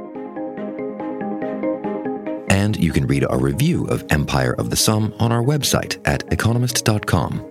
And 2.60 2.76
you 2.76 2.92
can 2.92 3.06
read 3.06 3.24
our 3.24 3.38
review 3.38 3.86
of 3.86 4.04
Empire 4.10 4.54
of 4.58 4.68
the 4.68 4.76
Sum 4.76 5.14
on 5.18 5.32
our 5.32 5.42
website 5.42 5.98
at 6.06 6.30
economist.com. 6.30 7.46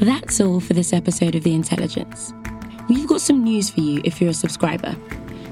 That's 0.00 0.40
all 0.40 0.60
for 0.60 0.72
this 0.72 0.94
episode 0.94 1.34
of 1.34 1.42
The 1.42 1.54
Intelligence. 1.54 2.32
We've 2.88 3.06
got 3.06 3.20
some 3.20 3.44
news 3.44 3.68
for 3.68 3.80
you 3.80 4.00
if 4.04 4.22
you're 4.22 4.30
a 4.30 4.34
subscriber. 4.34 4.96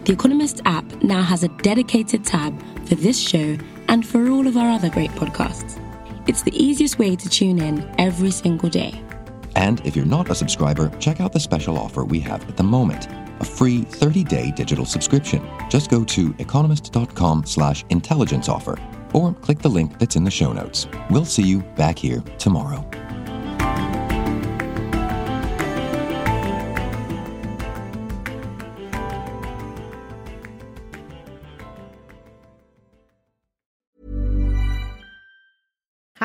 The 0.06 0.14
Economist 0.14 0.62
app 0.64 0.86
now 1.02 1.20
has 1.20 1.44
a 1.44 1.48
dedicated 1.58 2.24
tab 2.24 2.58
for 2.86 2.94
this 2.94 3.20
show 3.20 3.58
and 3.88 4.06
for 4.06 4.30
all 4.30 4.46
of 4.46 4.56
our 4.56 4.70
other 4.70 4.88
great 4.88 5.10
podcasts. 5.10 5.78
It's 6.26 6.42
the 6.42 6.54
easiest 6.54 6.98
way 6.98 7.16
to 7.16 7.28
tune 7.28 7.58
in 7.58 7.92
every 7.98 8.30
single 8.30 8.68
day. 8.68 9.02
And 9.56 9.84
if 9.84 9.96
you're 9.96 10.04
not 10.06 10.30
a 10.30 10.34
subscriber, 10.34 10.90
check 10.98 11.20
out 11.20 11.32
the 11.32 11.40
special 11.40 11.78
offer 11.78 12.04
we 12.04 12.20
have 12.20 12.48
at 12.48 12.56
the 12.56 12.62
moment. 12.62 13.08
A 13.40 13.44
free 13.44 13.82
30-day 13.82 14.52
digital 14.52 14.84
subscription. 14.84 15.48
Just 15.68 15.90
go 15.90 16.04
to 16.04 16.34
economist.com 16.38 17.46
slash 17.46 17.84
intelligence 17.90 18.48
offer 18.48 18.78
or 19.12 19.32
click 19.34 19.58
the 19.58 19.68
link 19.68 19.98
that's 19.98 20.16
in 20.16 20.24
the 20.24 20.30
show 20.30 20.52
notes. 20.52 20.86
We'll 21.10 21.24
see 21.24 21.42
you 21.42 21.60
back 21.74 21.98
here 21.98 22.22
tomorrow. 22.38 22.88